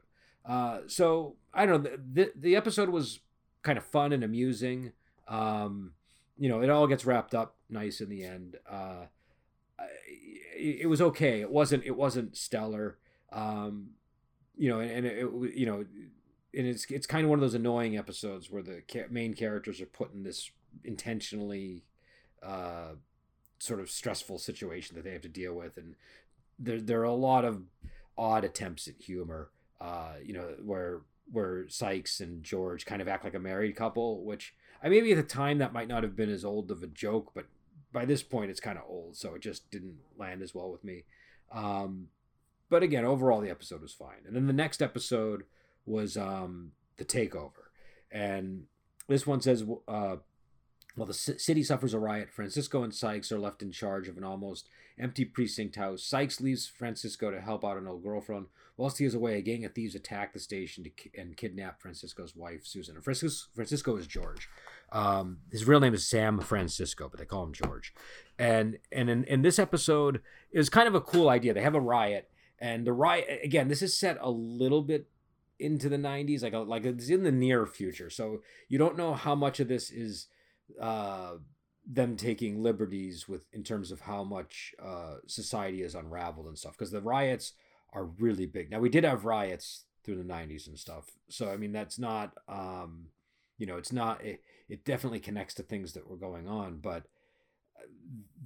Uh, 0.44 0.80
so 0.88 1.36
I 1.54 1.66
don't 1.66 1.84
know. 1.84 1.90
The, 1.90 2.00
the, 2.12 2.32
the 2.34 2.56
episode 2.56 2.88
was 2.88 3.20
kind 3.62 3.78
of 3.78 3.84
fun 3.84 4.12
and 4.12 4.24
amusing. 4.24 4.92
Um, 5.28 5.92
you 6.38 6.48
know, 6.48 6.60
it 6.60 6.70
all 6.70 6.86
gets 6.86 7.04
wrapped 7.04 7.34
up 7.34 7.56
nice 7.68 8.00
in 8.00 8.08
the 8.08 8.24
end. 8.24 8.56
Uh, 8.68 9.06
it, 10.56 10.88
was 10.88 11.00
okay. 11.00 11.40
It 11.40 11.50
wasn't. 11.50 11.84
It 11.84 11.96
wasn't 11.96 12.36
stellar. 12.36 12.98
Um, 13.32 13.90
you 14.56 14.68
know, 14.68 14.80
and, 14.80 14.90
and 14.90 15.06
it, 15.06 15.24
it, 15.24 15.54
you 15.54 15.66
know, 15.66 15.84
and 16.54 16.66
it's 16.66 16.84
it's 16.90 17.06
kind 17.06 17.24
of 17.24 17.30
one 17.30 17.38
of 17.38 17.40
those 17.40 17.54
annoying 17.54 17.96
episodes 17.96 18.50
where 18.50 18.62
the 18.62 18.82
main 19.10 19.34
characters 19.34 19.80
are 19.80 19.86
put 19.86 20.12
in 20.12 20.22
this 20.22 20.50
intentionally 20.84 21.84
uh, 22.42 22.92
sort 23.58 23.80
of 23.80 23.90
stressful 23.90 24.38
situation 24.38 24.96
that 24.96 25.04
they 25.04 25.12
have 25.12 25.22
to 25.22 25.28
deal 25.28 25.54
with, 25.54 25.76
and 25.76 25.94
there 26.58 26.80
there 26.80 27.00
are 27.00 27.04
a 27.04 27.14
lot 27.14 27.44
of 27.44 27.62
odd 28.16 28.44
attempts 28.44 28.86
at 28.86 28.94
humor. 29.00 29.50
Uh, 29.80 30.14
you 30.22 30.32
know, 30.32 30.54
where 30.62 31.00
where 31.32 31.68
Sikes 31.68 32.20
and 32.20 32.44
George 32.44 32.86
kind 32.86 33.02
of 33.02 33.08
act 33.08 33.24
like 33.24 33.34
a 33.34 33.40
married 33.40 33.74
couple, 33.74 34.22
which 34.24 34.54
I 34.82 34.88
maybe 34.88 35.12
at 35.12 35.16
the 35.16 35.22
time 35.22 35.58
that 35.58 35.72
might 35.72 35.88
not 35.88 36.02
have 36.02 36.14
been 36.14 36.30
as 36.30 36.44
old 36.44 36.70
of 36.70 36.82
a 36.82 36.86
joke, 36.86 37.32
but 37.34 37.46
by 37.92 38.04
this 38.04 38.22
point 38.22 38.50
it's 38.50 38.60
kind 38.60 38.78
of 38.78 38.84
old, 38.88 39.16
so 39.16 39.34
it 39.34 39.42
just 39.42 39.70
didn't 39.70 39.98
land 40.16 40.42
as 40.42 40.54
well 40.54 40.70
with 40.70 40.84
me. 40.84 41.04
Um, 41.50 42.08
but 42.68 42.82
again, 42.82 43.04
overall 43.04 43.40
the 43.40 43.50
episode 43.50 43.82
was 43.82 43.92
fine. 43.92 44.24
And 44.26 44.36
then 44.36 44.46
the 44.46 44.52
next 44.52 44.82
episode 44.82 45.44
was 45.84 46.16
um, 46.16 46.72
the 46.96 47.04
takeover, 47.04 47.70
and 48.10 48.64
this 49.08 49.26
one 49.26 49.40
says 49.40 49.64
uh, 49.88 50.16
while 50.94 51.06
the 51.06 51.14
city 51.14 51.62
suffers 51.62 51.94
a 51.94 51.98
riot, 51.98 52.30
Francisco 52.30 52.82
and 52.82 52.94
Sikes 52.94 53.32
are 53.32 53.38
left 53.38 53.62
in 53.62 53.72
charge 53.72 54.08
of 54.08 54.16
an 54.16 54.24
almost 54.24 54.68
empty 54.98 55.24
precinct 55.24 55.76
house. 55.76 56.02
Sikes 56.02 56.40
leaves 56.40 56.66
Francisco 56.66 57.30
to 57.30 57.40
help 57.40 57.64
out 57.64 57.78
an 57.78 57.86
old 57.86 58.02
girlfriend. 58.02 58.46
Whilst 58.76 58.98
he 58.98 59.04
is 59.04 59.14
away, 59.14 59.38
a 59.38 59.42
gang 59.42 59.64
of 59.64 59.74
thieves 59.74 59.94
attack 59.94 60.32
the 60.32 60.38
station 60.38 60.84
ki- 60.96 61.12
and 61.16 61.36
kidnap 61.36 61.80
Francisco's 61.80 62.34
wife, 62.34 62.66
Susan. 62.66 63.00
Francisco, 63.00 63.48
Francisco 63.54 63.96
is 63.96 64.06
George. 64.06 64.48
Um, 64.90 65.38
his 65.50 65.66
real 65.66 65.80
name 65.80 65.94
is 65.94 66.08
Sam 66.08 66.40
Francisco, 66.40 67.08
but 67.08 67.18
they 67.18 67.26
call 67.26 67.44
him 67.44 67.52
George. 67.52 67.94
And 68.38 68.78
and 68.90 69.08
in, 69.08 69.24
in 69.24 69.42
this 69.42 69.58
episode, 69.58 70.20
it 70.50 70.58
was 70.58 70.68
kind 70.68 70.88
of 70.88 70.94
a 70.94 71.00
cool 71.00 71.28
idea. 71.28 71.54
They 71.54 71.62
have 71.62 71.74
a 71.74 71.80
riot, 71.80 72.30
and 72.58 72.86
the 72.86 72.92
riot 72.92 73.40
again. 73.42 73.68
This 73.68 73.82
is 73.82 73.96
set 73.96 74.18
a 74.20 74.30
little 74.30 74.82
bit 74.82 75.08
into 75.58 75.88
the 75.88 75.96
90s, 75.96 76.42
like 76.42 76.52
a, 76.52 76.58
like 76.58 76.84
it's 76.84 77.08
in 77.08 77.22
the 77.22 77.32
near 77.32 77.66
future. 77.66 78.10
So 78.10 78.42
you 78.68 78.78
don't 78.78 78.96
know 78.96 79.14
how 79.14 79.34
much 79.34 79.60
of 79.60 79.68
this 79.68 79.90
is 79.90 80.26
uh, 80.80 81.34
them 81.86 82.16
taking 82.16 82.62
liberties 82.62 83.28
with 83.28 83.42
in 83.52 83.62
terms 83.62 83.90
of 83.90 84.00
how 84.00 84.22
much 84.24 84.74
uh, 84.82 85.16
society 85.26 85.82
is 85.82 85.94
unraveled 85.94 86.46
and 86.46 86.58
stuff 86.58 86.72
because 86.72 86.92
the 86.92 87.00
riots 87.00 87.52
are 87.92 88.04
really 88.04 88.46
big. 88.46 88.70
Now 88.70 88.78
we 88.78 88.88
did 88.88 89.04
have 89.04 89.24
riots 89.24 89.84
through 90.04 90.16
the 90.16 90.24
90s 90.24 90.66
and 90.66 90.78
stuff. 90.78 91.10
So 91.28 91.50
I 91.50 91.56
mean 91.56 91.72
that's 91.72 91.98
not 91.98 92.32
um, 92.48 93.06
you 93.62 93.66
know, 93.66 93.76
it's 93.76 93.92
not. 93.92 94.24
It, 94.24 94.42
it 94.68 94.84
definitely 94.84 95.20
connects 95.20 95.54
to 95.54 95.62
things 95.62 95.92
that 95.92 96.10
were 96.10 96.16
going 96.16 96.48
on, 96.48 96.78
but 96.78 97.04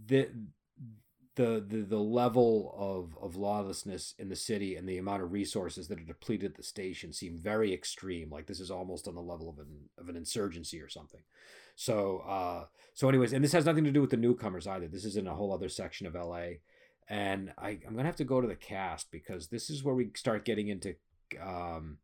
the 0.07 0.29
the 1.37 1.65
the, 1.67 1.83
the 1.83 1.99
level 1.99 2.75
of, 2.77 3.17
of 3.23 3.37
lawlessness 3.37 4.15
in 4.19 4.29
the 4.29 4.37
city 4.37 4.75
and 4.75 4.89
the 4.89 4.99
amount 4.99 5.23
of 5.23 5.33
resources 5.33 5.89
that 5.89 6.01
are 6.01 6.05
depleted 6.05 6.53
at 6.53 6.57
the 6.57 6.63
station 6.63 7.13
seem 7.13 7.39
very 7.39 7.73
extreme. 7.73 8.31
Like 8.31 8.47
this 8.47 8.61
is 8.61 8.71
almost 8.71 9.07
on 9.07 9.15
the 9.15 9.23
level 9.23 9.49
of 9.49 9.59
an 9.59 9.89
of 9.99 10.09
an 10.09 10.17
insurgency 10.17 10.81
or 10.81 10.89
something. 10.89 11.21
So 11.77 12.19
uh 12.27 12.65
so 12.95 13.09
anyways, 13.09 13.33
and 13.33 13.45
this 13.45 13.53
has 13.53 13.67
nothing 13.67 13.85
to 13.85 13.93
do 13.93 14.01
with 14.01 14.11
the 14.11 14.17
newcomers 14.17 14.67
either. 14.67 14.89
This 14.89 15.05
is 15.05 15.17
in 15.17 15.27
a 15.27 15.35
whole 15.35 15.53
other 15.53 15.69
section 15.69 16.07
of 16.07 16.15
LA. 16.15 16.57
And 17.09 17.53
I, 17.57 17.79
I'm 17.87 17.95
gonna 17.95 18.05
have 18.05 18.17
to 18.17 18.25
go 18.25 18.41
to 18.41 18.49
the 18.49 18.57
cast 18.57 19.13
because 19.13 19.49
this 19.49 19.71
is 19.71 19.85
where 19.85 19.95
we 19.95 20.11
start 20.17 20.45
getting 20.45 20.69
into 20.69 20.97
um 21.41 21.99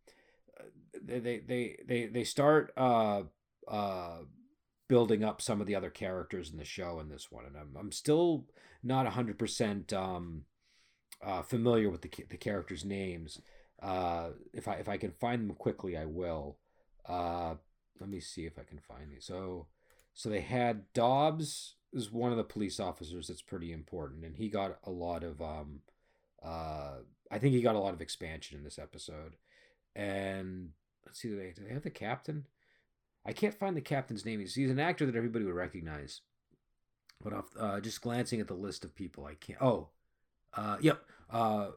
they 1.02 1.18
they 1.38 1.76
they 1.86 2.06
they 2.06 2.24
start 2.24 2.72
uh 2.76 3.22
uh 3.66 4.18
building 4.92 5.24
up 5.24 5.40
some 5.40 5.58
of 5.58 5.66
the 5.66 5.74
other 5.74 5.88
characters 5.88 6.50
in 6.50 6.58
the 6.58 6.66
show 6.66 7.00
in 7.00 7.08
this 7.08 7.32
one, 7.32 7.46
and 7.46 7.56
I'm 7.56 7.74
I'm 7.80 7.90
still 7.90 8.44
not 8.82 9.06
hundred 9.06 9.38
percent 9.38 9.90
um, 9.90 10.42
uh, 11.24 11.40
familiar 11.40 11.88
with 11.88 12.02
the 12.02 12.10
the 12.28 12.36
characters' 12.36 12.84
names. 12.84 13.40
Uh, 13.82 14.32
if 14.52 14.68
I 14.68 14.74
if 14.74 14.90
I 14.90 14.98
can 14.98 15.12
find 15.12 15.48
them 15.48 15.56
quickly, 15.56 15.96
I 15.96 16.04
will. 16.04 16.58
Uh, 17.08 17.54
let 18.00 18.10
me 18.10 18.20
see 18.20 18.44
if 18.44 18.58
I 18.58 18.64
can 18.64 18.80
find 18.80 19.10
these. 19.10 19.24
So 19.24 19.68
so 20.12 20.28
they 20.28 20.42
had 20.42 20.92
Dobbs 20.92 21.76
is 21.94 22.12
one 22.12 22.30
of 22.30 22.36
the 22.36 22.44
police 22.44 22.78
officers 22.78 23.28
that's 23.28 23.40
pretty 23.40 23.72
important, 23.72 24.26
and 24.26 24.36
he 24.36 24.50
got 24.50 24.76
a 24.84 24.90
lot 24.90 25.24
of 25.24 25.40
um, 25.40 25.80
uh, 26.44 26.96
I 27.30 27.38
think 27.38 27.54
he 27.54 27.62
got 27.62 27.76
a 27.76 27.80
lot 27.80 27.94
of 27.94 28.02
expansion 28.02 28.58
in 28.58 28.64
this 28.64 28.78
episode. 28.78 29.36
And 29.96 30.72
let's 31.06 31.18
see, 31.18 31.28
do 31.28 31.38
they 31.38 31.52
do 31.56 31.64
they 31.66 31.72
have 31.72 31.82
the 31.82 31.88
captain? 31.88 32.44
I 33.24 33.32
can't 33.32 33.54
find 33.54 33.76
the 33.76 33.80
captain's 33.80 34.24
name. 34.24 34.40
He's, 34.40 34.54
he's 34.54 34.70
an 34.70 34.80
actor 34.80 35.06
that 35.06 35.16
everybody 35.16 35.44
would 35.44 35.54
recognize. 35.54 36.20
But 37.22 37.32
off, 37.32 37.46
uh, 37.58 37.80
just 37.80 38.02
glancing 38.02 38.40
at 38.40 38.48
the 38.48 38.54
list 38.54 38.84
of 38.84 38.94
people, 38.94 39.24
I 39.24 39.34
can't. 39.34 39.62
Oh, 39.62 39.88
uh, 40.54 40.76
yep. 40.80 41.04
Uh, 41.30 41.68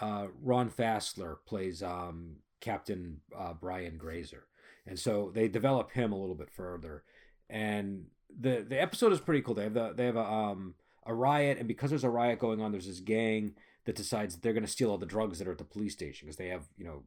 uh, 0.00 0.28
Ron 0.42 0.70
Fassler 0.70 1.36
plays 1.46 1.82
um, 1.82 2.36
Captain 2.60 3.20
uh, 3.36 3.52
Brian 3.52 3.98
Grazer, 3.98 4.46
and 4.86 4.98
so 4.98 5.30
they 5.34 5.46
develop 5.46 5.92
him 5.92 6.12
a 6.12 6.18
little 6.18 6.34
bit 6.34 6.50
further. 6.50 7.04
And 7.50 8.06
the 8.36 8.64
the 8.66 8.80
episode 8.80 9.12
is 9.12 9.20
pretty 9.20 9.42
cool. 9.42 9.54
They 9.54 9.64
have 9.64 9.74
the, 9.74 9.92
they 9.94 10.06
have 10.06 10.16
a 10.16 10.24
um, 10.24 10.74
a 11.06 11.14
riot, 11.14 11.58
and 11.58 11.68
because 11.68 11.90
there's 11.90 12.04
a 12.04 12.10
riot 12.10 12.38
going 12.38 12.60
on, 12.60 12.72
there's 12.72 12.86
this 12.86 13.00
gang 13.00 13.54
that 13.84 13.94
decides 13.94 14.36
they're 14.36 14.54
going 14.54 14.64
to 14.64 14.70
steal 14.70 14.90
all 14.90 14.98
the 14.98 15.06
drugs 15.06 15.38
that 15.38 15.46
are 15.46 15.52
at 15.52 15.58
the 15.58 15.64
police 15.64 15.92
station 15.92 16.26
because 16.26 16.38
they 16.38 16.48
have 16.48 16.64
you 16.78 16.84
know 16.84 17.02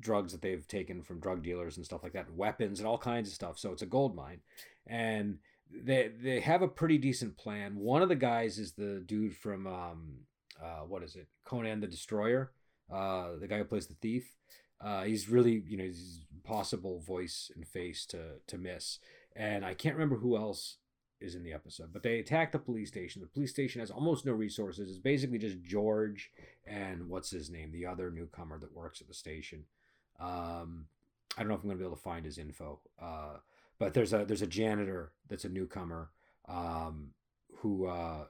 drugs 0.00 0.32
that 0.32 0.42
they've 0.42 0.66
taken 0.66 1.02
from 1.02 1.20
drug 1.20 1.42
dealers 1.42 1.76
and 1.76 1.86
stuff 1.86 2.02
like 2.02 2.12
that, 2.12 2.32
weapons 2.34 2.80
and 2.80 2.88
all 2.88 2.98
kinds 2.98 3.28
of 3.28 3.34
stuff. 3.34 3.58
So 3.58 3.72
it's 3.72 3.82
a 3.82 3.86
gold 3.86 4.14
mine, 4.14 4.40
and 4.86 5.38
they 5.72 6.10
they 6.22 6.40
have 6.40 6.62
a 6.62 6.68
pretty 6.68 6.98
decent 6.98 7.36
plan. 7.36 7.76
One 7.76 8.02
of 8.02 8.08
the 8.08 8.16
guys 8.16 8.58
is 8.58 8.72
the 8.72 9.02
dude 9.04 9.36
from 9.36 9.66
um, 9.66 10.12
uh, 10.62 10.84
what 10.86 11.02
is 11.02 11.16
it, 11.16 11.28
Conan 11.44 11.80
the 11.80 11.86
Destroyer, 11.86 12.52
uh, 12.92 13.36
the 13.38 13.48
guy 13.48 13.58
who 13.58 13.64
plays 13.64 13.86
the 13.86 13.94
thief. 13.94 14.36
Uh, 14.80 15.02
he's 15.02 15.28
really 15.28 15.62
you 15.66 15.76
know 15.76 15.84
he's 15.84 16.24
possible 16.44 17.00
voice 17.00 17.50
and 17.54 17.66
face 17.66 18.06
to 18.06 18.38
to 18.46 18.58
miss, 18.58 18.98
and 19.36 19.64
I 19.64 19.74
can't 19.74 19.94
remember 19.94 20.16
who 20.16 20.36
else 20.36 20.76
is 21.20 21.34
in 21.34 21.42
the 21.42 21.52
episode. 21.52 21.92
But 21.92 22.02
they 22.02 22.18
attack 22.18 22.52
the 22.52 22.58
police 22.58 22.88
station. 22.88 23.20
The 23.20 23.28
police 23.28 23.50
station 23.50 23.80
has 23.80 23.90
almost 23.90 24.24
no 24.24 24.32
resources. 24.32 24.88
It's 24.88 24.98
basically 24.98 25.38
just 25.38 25.62
George 25.62 26.30
and 26.66 27.08
what's 27.08 27.30
his 27.30 27.50
name, 27.50 27.72
the 27.72 27.86
other 27.86 28.10
newcomer 28.10 28.58
that 28.58 28.74
works 28.74 29.00
at 29.00 29.08
the 29.08 29.14
station. 29.14 29.64
Um, 30.20 30.86
I 31.36 31.42
don't 31.42 31.48
know 31.48 31.54
if 31.54 31.62
I'm 31.62 31.68
going 31.68 31.78
to 31.78 31.82
be 31.82 31.86
able 31.86 31.96
to 31.96 32.02
find 32.02 32.24
his 32.24 32.38
info. 32.38 32.80
Uh, 33.00 33.38
but 33.78 33.94
there's 33.94 34.12
a 34.12 34.24
there's 34.24 34.42
a 34.42 34.46
janitor 34.46 35.12
that's 35.28 35.44
a 35.44 35.48
newcomer 35.48 36.10
um, 36.48 37.12
who 37.58 37.86
uh, 37.86 38.24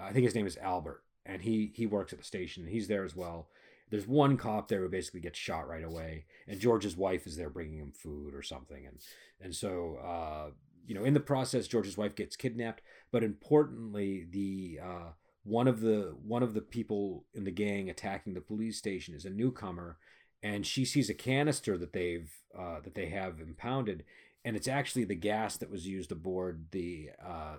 I 0.00 0.12
think 0.12 0.24
his 0.24 0.34
name 0.34 0.46
is 0.46 0.56
Albert, 0.56 1.04
and 1.26 1.42
he 1.42 1.72
he 1.74 1.86
works 1.86 2.12
at 2.12 2.18
the 2.18 2.24
station. 2.24 2.66
He's 2.66 2.88
there 2.88 3.04
as 3.04 3.14
well. 3.14 3.48
There's 3.90 4.06
one 4.06 4.36
cop 4.36 4.68
there 4.68 4.80
who 4.80 4.88
basically 4.88 5.20
gets 5.20 5.38
shot 5.38 5.68
right 5.68 5.84
away, 5.84 6.24
and 6.48 6.60
George's 6.60 6.96
wife 6.96 7.26
is 7.26 7.36
there 7.36 7.50
bringing 7.50 7.78
him 7.78 7.92
food 7.92 8.34
or 8.34 8.42
something, 8.42 8.86
and 8.86 8.98
and 9.40 9.54
so 9.54 9.96
uh, 9.96 10.50
you 10.86 10.94
know 10.94 11.04
in 11.04 11.14
the 11.14 11.20
process 11.20 11.68
George's 11.68 11.98
wife 11.98 12.14
gets 12.14 12.36
kidnapped. 12.36 12.82
But 13.12 13.22
importantly, 13.22 14.26
the 14.30 14.80
uh, 14.82 15.10
one 15.42 15.68
of 15.68 15.80
the 15.80 16.14
one 16.24 16.42
of 16.42 16.54
the 16.54 16.60
people 16.62 17.26
in 17.34 17.44
the 17.44 17.50
gang 17.50 17.90
attacking 17.90 18.32
the 18.34 18.40
police 18.40 18.78
station 18.78 19.14
is 19.14 19.24
a 19.24 19.30
newcomer 19.30 19.98
and 20.42 20.66
she 20.66 20.84
sees 20.84 21.10
a 21.10 21.14
canister 21.14 21.76
that 21.78 21.92
they've 21.92 22.30
uh, 22.58 22.80
that 22.80 22.94
they 22.94 23.08
have 23.10 23.40
impounded, 23.40 24.04
and 24.44 24.56
it's 24.56 24.68
actually 24.68 25.04
the 25.04 25.14
gas 25.14 25.56
that 25.58 25.70
was 25.70 25.86
used 25.86 26.12
aboard 26.12 26.66
the 26.70 27.10
uh, 27.24 27.56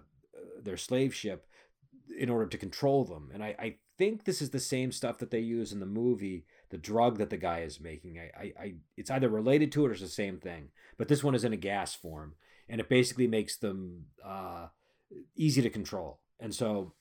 their 0.62 0.78
slave 0.78 1.14
ship 1.14 1.48
in 2.18 2.30
order 2.30 2.46
to 2.46 2.58
control 2.58 3.06
them. 3.06 3.30
And 3.34 3.44
I, 3.44 3.56
I 3.58 3.76
think 3.98 4.26
this 4.26 4.42
is 4.42 4.50
the 4.50 4.60
same 4.60 4.92
stuff 4.92 5.18
that 5.20 5.32
they 5.32 5.40
use 5.40 5.72
in 5.72 5.80
the 5.80 5.86
movie, 5.86 6.46
the 6.70 6.78
drug 6.78 7.18
that 7.20 7.30
the 7.30 7.38
guy 7.38 7.60
is 7.60 7.80
making. 7.80 8.20
I, 8.20 8.32
I, 8.38 8.54
I 8.60 8.74
it's 8.98 9.12
either 9.12 9.30
related 9.30 9.72
to 9.74 9.86
it 9.86 9.90
or 9.90 9.92
it's 9.92 10.02
the 10.02 10.08
same 10.08 10.38
thing, 10.38 10.70
but 10.98 11.08
this 11.08 11.24
one 11.24 11.36
is 11.36 11.44
in 11.44 11.54
a 11.54 11.58
gas 11.58 11.96
form, 11.96 12.36
and 12.68 12.82
it 12.82 12.90
basically 12.90 13.28
makes 13.28 13.58
them 13.58 14.06
uh, 14.26 14.68
easy 15.36 15.62
to 15.62 15.70
control. 15.70 16.20
And 16.40 16.54
so 16.54 16.94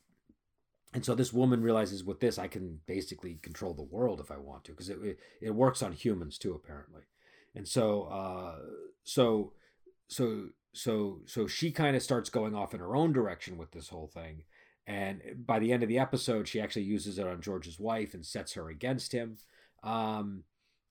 and 0.93 1.05
so 1.05 1.15
this 1.15 1.33
woman 1.33 1.63
realizes 1.63 2.03
with 2.03 2.21
this 2.21 2.39
I 2.39 2.49
can 2.49 2.81
basically 2.87 3.39
control 3.43 3.75
the 3.75 3.83
world 3.83 4.21
if 4.21 4.31
I 4.31 4.39
want 4.39 4.65
to 4.65 4.73
because 4.73 4.89
it, 4.89 4.99
it, 5.03 5.19
it 5.41 5.55
works 5.55 5.83
on 5.83 5.93
humans 5.93 6.39
too 6.39 6.53
apparently, 6.55 7.03
and 7.55 7.67
so 7.67 8.05
uh, 8.05 8.57
so 9.05 9.53
so 10.09 10.49
so 10.73 11.21
so 11.27 11.47
she 11.47 11.71
kind 11.71 11.97
of 11.97 12.03
starts 12.03 12.31
going 12.31 12.55
off 12.55 12.75
in 12.75 12.81
her 12.81 12.97
own 12.97 13.13
direction 13.13 13.57
with 13.57 13.71
this 13.73 13.89
whole 13.89 14.09
thing, 14.09 14.43
and 14.87 15.21
by 15.47 15.59
the 15.59 15.73
end 15.73 15.83
of 15.83 15.89
the 15.89 15.99
episode 15.99 16.49
she 16.49 16.61
actually 16.61 16.83
uses 16.83 17.19
it 17.19 17.27
on 17.27 17.41
George's 17.41 17.79
wife 17.79 18.15
and 18.15 18.27
sets 18.27 18.55
her 18.55 18.69
against 18.69 19.13
him, 19.13 19.37
um, 19.85 20.45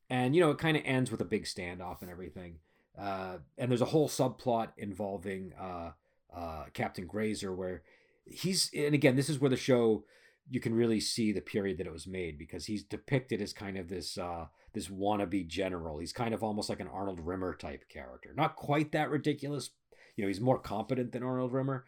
and 0.10 0.36
you 0.36 0.41
know 0.41 0.51
it 0.51 0.58
kind 0.58 0.77
of 0.77 0.84
ends 0.86 1.12
with 1.12 1.22
a 1.22 1.25
big 1.25 1.44
standoff 1.44 2.01
and 2.01 2.10
everything, 2.10 2.60
uh, 2.98 3.38
and 3.58 3.70
there's 3.70 3.82
a 3.82 3.86
whole 3.86 4.08
subplot 4.08 4.70
involving 4.77 5.51
uh, 5.60 5.91
uh, 6.34 6.65
Captain 6.74 7.06
Grazer 7.06 7.53
where 7.53 7.82
he's 8.32 8.70
and 8.76 8.94
again 8.94 9.16
this 9.16 9.30
is 9.30 9.40
where 9.40 9.50
the 9.50 9.58
show 9.58 10.04
you 10.50 10.60
can 10.60 10.74
really 10.74 11.00
see 11.00 11.32
the 11.32 11.42
period 11.42 11.78
that 11.78 11.88
it 11.88 11.94
was 11.94 12.08
made 12.08 12.38
because 12.38 12.66
he's 12.66 12.84
depicted 12.84 13.42
as 13.42 13.54
kind 13.54 13.78
of 13.78 13.88
this 13.88 14.18
uh 14.18 14.46
this 14.74 14.88
wannabe 14.88 15.48
general. 15.48 15.98
He's 15.98 16.14
kind 16.14 16.34
of 16.34 16.44
almost 16.44 16.70
like 16.70 16.80
an 16.80 16.88
arnold 16.88 17.20
rimmer 17.20 17.56
type 17.56 17.90
character. 17.90 18.34
Not 18.36 18.56
quite 18.56 18.92
that 18.92 19.10
ridiculous. 19.10 19.72
You 20.16 20.24
know 20.24 20.28
he's 20.28 20.42
more 20.42 20.60
competent 20.60 21.12
than 21.12 21.24
arnold 21.24 21.54
rimmer 21.54 21.86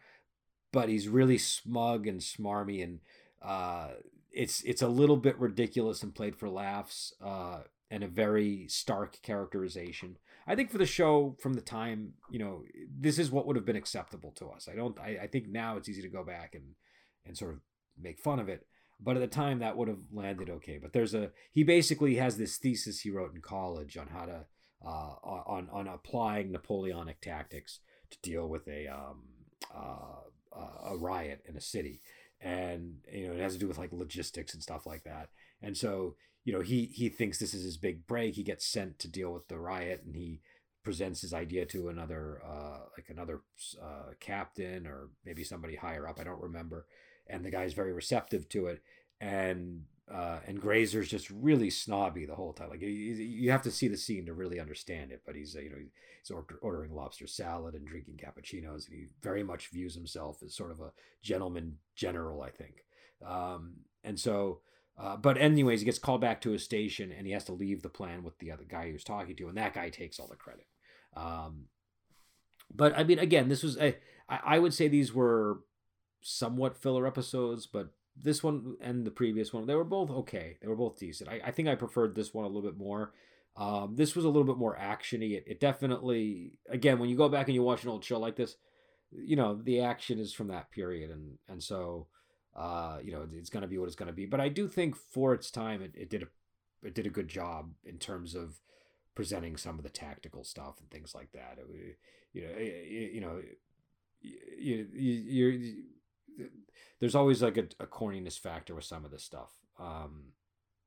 but 0.72 0.88
he's 0.88 1.08
really 1.08 1.38
smug 1.38 2.06
and 2.06 2.20
smarmy 2.20 2.82
and 2.82 3.00
uh 3.42 3.88
it's 4.32 4.62
it's 4.62 4.82
a 4.82 4.88
little 4.88 5.16
bit 5.16 5.38
ridiculous 5.38 6.02
and 6.02 6.14
played 6.14 6.34
for 6.34 6.48
laughs 6.48 7.12
uh 7.22 7.60
and 7.92 8.02
a 8.02 8.08
very 8.08 8.66
stark 8.68 9.20
characterization 9.22 10.16
I 10.46 10.54
think 10.54 10.70
for 10.70 10.78
the 10.78 10.86
show 10.86 11.36
from 11.40 11.54
the 11.54 11.60
time, 11.60 12.14
you 12.30 12.38
know, 12.38 12.62
this 12.98 13.18
is 13.18 13.30
what 13.30 13.46
would 13.46 13.56
have 13.56 13.64
been 13.64 13.76
acceptable 13.76 14.32
to 14.32 14.48
us. 14.48 14.68
I 14.70 14.74
don't. 14.74 14.98
I, 14.98 15.20
I 15.22 15.26
think 15.26 15.48
now 15.48 15.76
it's 15.76 15.88
easy 15.88 16.02
to 16.02 16.08
go 16.08 16.24
back 16.24 16.54
and 16.54 16.74
and 17.24 17.36
sort 17.36 17.52
of 17.52 17.60
make 18.00 18.18
fun 18.18 18.40
of 18.40 18.48
it. 18.48 18.66
But 19.00 19.16
at 19.16 19.20
the 19.20 19.28
time, 19.28 19.60
that 19.60 19.76
would 19.76 19.88
have 19.88 19.98
landed 20.12 20.50
okay. 20.50 20.78
But 20.78 20.92
there's 20.92 21.14
a 21.14 21.30
he 21.52 21.62
basically 21.62 22.16
has 22.16 22.36
this 22.36 22.56
thesis 22.56 23.00
he 23.00 23.10
wrote 23.10 23.34
in 23.34 23.40
college 23.40 23.96
on 23.96 24.08
how 24.08 24.24
to 24.24 24.46
uh, 24.84 25.14
on 25.24 25.68
on 25.72 25.86
applying 25.86 26.50
Napoleonic 26.50 27.20
tactics 27.20 27.80
to 28.10 28.18
deal 28.22 28.48
with 28.48 28.66
a 28.66 28.88
um, 28.88 29.22
uh, 29.74 30.90
a 30.90 30.96
riot 30.96 31.42
in 31.48 31.56
a 31.56 31.60
city, 31.60 32.00
and 32.40 32.96
you 33.12 33.28
know 33.28 33.34
it 33.34 33.40
has 33.40 33.52
to 33.52 33.60
do 33.60 33.68
with 33.68 33.78
like 33.78 33.92
logistics 33.92 34.54
and 34.54 34.62
stuff 34.62 34.86
like 34.86 35.04
that. 35.04 35.28
And 35.62 35.76
so 35.76 36.16
you 36.44 36.52
know 36.52 36.60
he 36.60 36.86
he 36.92 37.08
thinks 37.08 37.38
this 37.38 37.54
is 37.54 37.64
his 37.64 37.76
big 37.76 38.06
break. 38.06 38.34
He 38.34 38.42
gets 38.42 38.66
sent 38.66 38.98
to 39.00 39.08
deal 39.08 39.32
with 39.32 39.48
the 39.48 39.58
riot 39.58 40.02
and 40.04 40.16
he 40.16 40.40
presents 40.82 41.20
his 41.20 41.32
idea 41.32 41.64
to 41.64 41.88
another 41.88 42.42
uh 42.44 42.78
like 42.96 43.06
another 43.08 43.42
uh 43.80 44.10
captain 44.18 44.84
or 44.86 45.10
maybe 45.24 45.44
somebody 45.44 45.76
higher 45.76 46.08
up 46.08 46.18
i 46.20 46.24
don't 46.24 46.42
remember. 46.42 46.86
And 47.28 47.44
the 47.44 47.50
guy's 47.50 47.72
very 47.72 47.92
receptive 47.92 48.48
to 48.50 48.66
it. 48.66 48.82
And 49.20 49.82
uh 50.12 50.40
and 50.46 50.60
grazer's 50.60 51.08
just 51.08 51.30
really 51.30 51.70
snobby 51.70 52.26
the 52.26 52.34
whole 52.34 52.52
time. 52.52 52.70
Like 52.70 52.80
you, 52.82 52.88
you 52.88 53.50
have 53.52 53.62
to 53.62 53.70
see 53.70 53.86
the 53.86 53.96
scene 53.96 54.26
to 54.26 54.34
really 54.34 54.58
understand 54.58 55.12
it 55.12 55.22
but 55.24 55.36
he's 55.36 55.54
uh, 55.54 55.60
you 55.60 55.70
know 55.70 55.76
he's 55.76 56.36
ordering 56.60 56.92
lobster 56.92 57.28
salad 57.28 57.74
and 57.74 57.86
drinking 57.86 58.18
cappuccinos 58.18 58.88
and 58.88 58.96
he 58.96 59.06
very 59.22 59.44
much 59.44 59.68
views 59.68 59.94
himself 59.94 60.42
as 60.42 60.56
sort 60.56 60.72
of 60.72 60.80
a 60.80 60.92
gentleman 61.22 61.78
general 61.94 62.42
i 62.42 62.50
think. 62.50 62.84
Um 63.24 63.74
and 64.02 64.18
so 64.18 64.62
uh, 64.98 65.16
but 65.16 65.38
anyways, 65.38 65.80
he 65.80 65.84
gets 65.84 65.98
called 65.98 66.20
back 66.20 66.40
to 66.42 66.50
his 66.50 66.62
station 66.62 67.12
and 67.12 67.26
he 67.26 67.32
has 67.32 67.44
to 67.44 67.52
leave 67.52 67.82
the 67.82 67.88
plan 67.88 68.22
with 68.22 68.38
the 68.38 68.50
other 68.50 68.64
guy 68.68 68.86
he 68.86 68.92
was 68.92 69.04
talking 69.04 69.36
to, 69.36 69.48
and 69.48 69.56
that 69.56 69.74
guy 69.74 69.88
takes 69.88 70.18
all 70.18 70.28
the 70.28 70.36
credit. 70.36 70.66
Um, 71.16 71.66
but 72.74 72.96
I 72.96 73.04
mean, 73.04 73.18
again, 73.18 73.48
this 73.48 73.62
was 73.62 73.76
a, 73.78 73.96
I, 74.28 74.40
I 74.44 74.58
would 74.58 74.74
say 74.74 74.88
these 74.88 75.12
were 75.14 75.60
somewhat 76.20 76.76
filler 76.76 77.06
episodes, 77.06 77.66
but 77.66 77.90
this 78.16 78.42
one 78.42 78.76
and 78.80 79.06
the 79.06 79.10
previous 79.10 79.52
one, 79.52 79.66
they 79.66 79.74
were 79.74 79.84
both 79.84 80.10
okay. 80.10 80.58
They 80.60 80.68
were 80.68 80.76
both 80.76 80.98
decent. 80.98 81.30
I, 81.30 81.40
I 81.46 81.50
think 81.50 81.68
I 81.68 81.74
preferred 81.74 82.14
this 82.14 82.34
one 82.34 82.44
a 82.44 82.48
little 82.48 82.62
bit 82.62 82.78
more. 82.78 83.12
Um, 83.56 83.96
this 83.96 84.14
was 84.14 84.24
a 84.24 84.28
little 84.28 84.44
bit 84.44 84.56
more 84.56 84.76
actiony. 84.76 85.32
It, 85.32 85.44
it 85.46 85.60
definitely, 85.60 86.58
again, 86.70 86.98
when 86.98 87.10
you 87.10 87.16
go 87.16 87.28
back 87.28 87.48
and 87.48 87.54
you 87.54 87.62
watch 87.62 87.82
an 87.82 87.90
old 87.90 88.04
show 88.04 88.18
like 88.18 88.36
this, 88.36 88.56
you 89.10 89.36
know 89.36 89.60
the 89.62 89.80
action 89.80 90.18
is 90.18 90.32
from 90.32 90.48
that 90.48 90.70
period, 90.70 91.10
and 91.10 91.38
and 91.48 91.62
so 91.62 92.06
uh, 92.56 92.98
you 93.02 93.12
know 93.12 93.26
it's 93.32 93.50
going 93.50 93.62
to 93.62 93.68
be 93.68 93.78
what 93.78 93.86
it's 93.86 93.96
going 93.96 94.08
to 94.08 94.12
be. 94.12 94.26
But 94.26 94.40
I 94.40 94.48
do 94.48 94.68
think 94.68 94.96
for 94.96 95.34
its 95.34 95.50
time, 95.50 95.82
it, 95.82 95.92
it 95.94 96.10
did 96.10 96.22
a 96.22 96.26
it 96.86 96.94
did 96.94 97.06
a 97.06 97.10
good 97.10 97.28
job 97.28 97.70
in 97.84 97.98
terms 97.98 98.34
of 98.34 98.60
presenting 99.14 99.56
some 99.56 99.78
of 99.78 99.84
the 99.84 99.90
tactical 99.90 100.44
stuff 100.44 100.80
and 100.80 100.90
things 100.90 101.14
like 101.14 101.32
that. 101.32 101.58
It, 101.58 101.98
you 102.32 102.42
know, 102.42 102.58
you, 102.58 103.10
you 103.14 103.20
know, 103.20 103.42
you, 104.20 104.86
you, 104.92 105.12
you're 105.12 106.48
there's 107.00 107.14
always 107.14 107.42
like 107.42 107.56
a, 107.56 107.64
a, 107.80 107.86
corniness 107.86 108.38
factor 108.38 108.74
with 108.74 108.84
some 108.84 109.04
of 109.04 109.10
this 109.10 109.24
stuff. 109.24 109.50
Um, 109.78 110.32